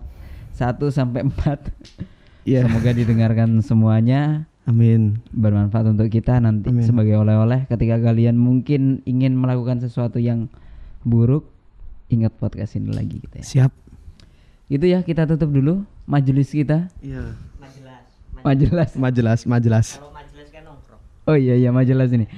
1 0.53 0.77
sampai 0.87 1.25
4 1.25 1.73
Iya. 2.45 2.69
semoga 2.69 2.93
didengarkan 2.93 3.59
semuanya. 3.65 4.45
Amin. 4.69 5.21
Bermanfaat 5.33 5.89
untuk 5.89 6.09
kita 6.09 6.37
nanti 6.37 6.69
Amin. 6.69 6.85
sebagai 6.85 7.17
oleh-oleh. 7.17 7.65
Ketika 7.65 7.97
kalian 7.97 8.37
mungkin 8.37 9.01
ingin 9.05 9.33
melakukan 9.33 9.81
sesuatu 9.81 10.21
yang 10.21 10.49
buruk 11.05 11.49
ingat 12.09 12.33
podcast 12.37 12.77
ini 12.77 12.93
lagi 12.93 13.17
gitu 13.21 13.35
ya. 13.41 13.45
Siap. 13.45 13.71
Itu 14.69 14.85
ya 14.85 15.01
kita 15.01 15.25
tutup 15.29 15.53
dulu 15.53 15.85
majelis 16.05 16.53
kita. 16.53 16.89
Iya. 17.01 17.33
Majelas. 17.61 18.03
majelis 18.45 18.91
majelas 18.93 19.39
majelas. 19.49 19.87
Kalau 19.97 20.13
majelis 20.13 20.49
kan 20.53 20.69
oh 21.25 21.37
iya 21.37 21.57
iya 21.57 21.69
mah 21.73 21.85
jelas 21.85 22.13
ini. 22.13 22.29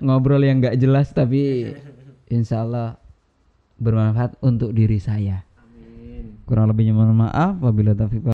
Ngobrol 0.00 0.44
yang 0.44 0.60
nggak 0.60 0.76
jelas 0.76 1.12
tapi 1.12 1.72
insya 2.36 2.64
Allah 2.64 3.00
bermanfaat 3.80 4.40
untuk 4.44 4.72
diri 4.76 5.00
saya. 5.00 5.44
Kurang 6.48 6.68
lebihnya 6.68 6.92
mohon 6.96 7.16
maaf. 7.16 7.60
Wabillahi 7.60 7.96
taufiq 7.96 8.24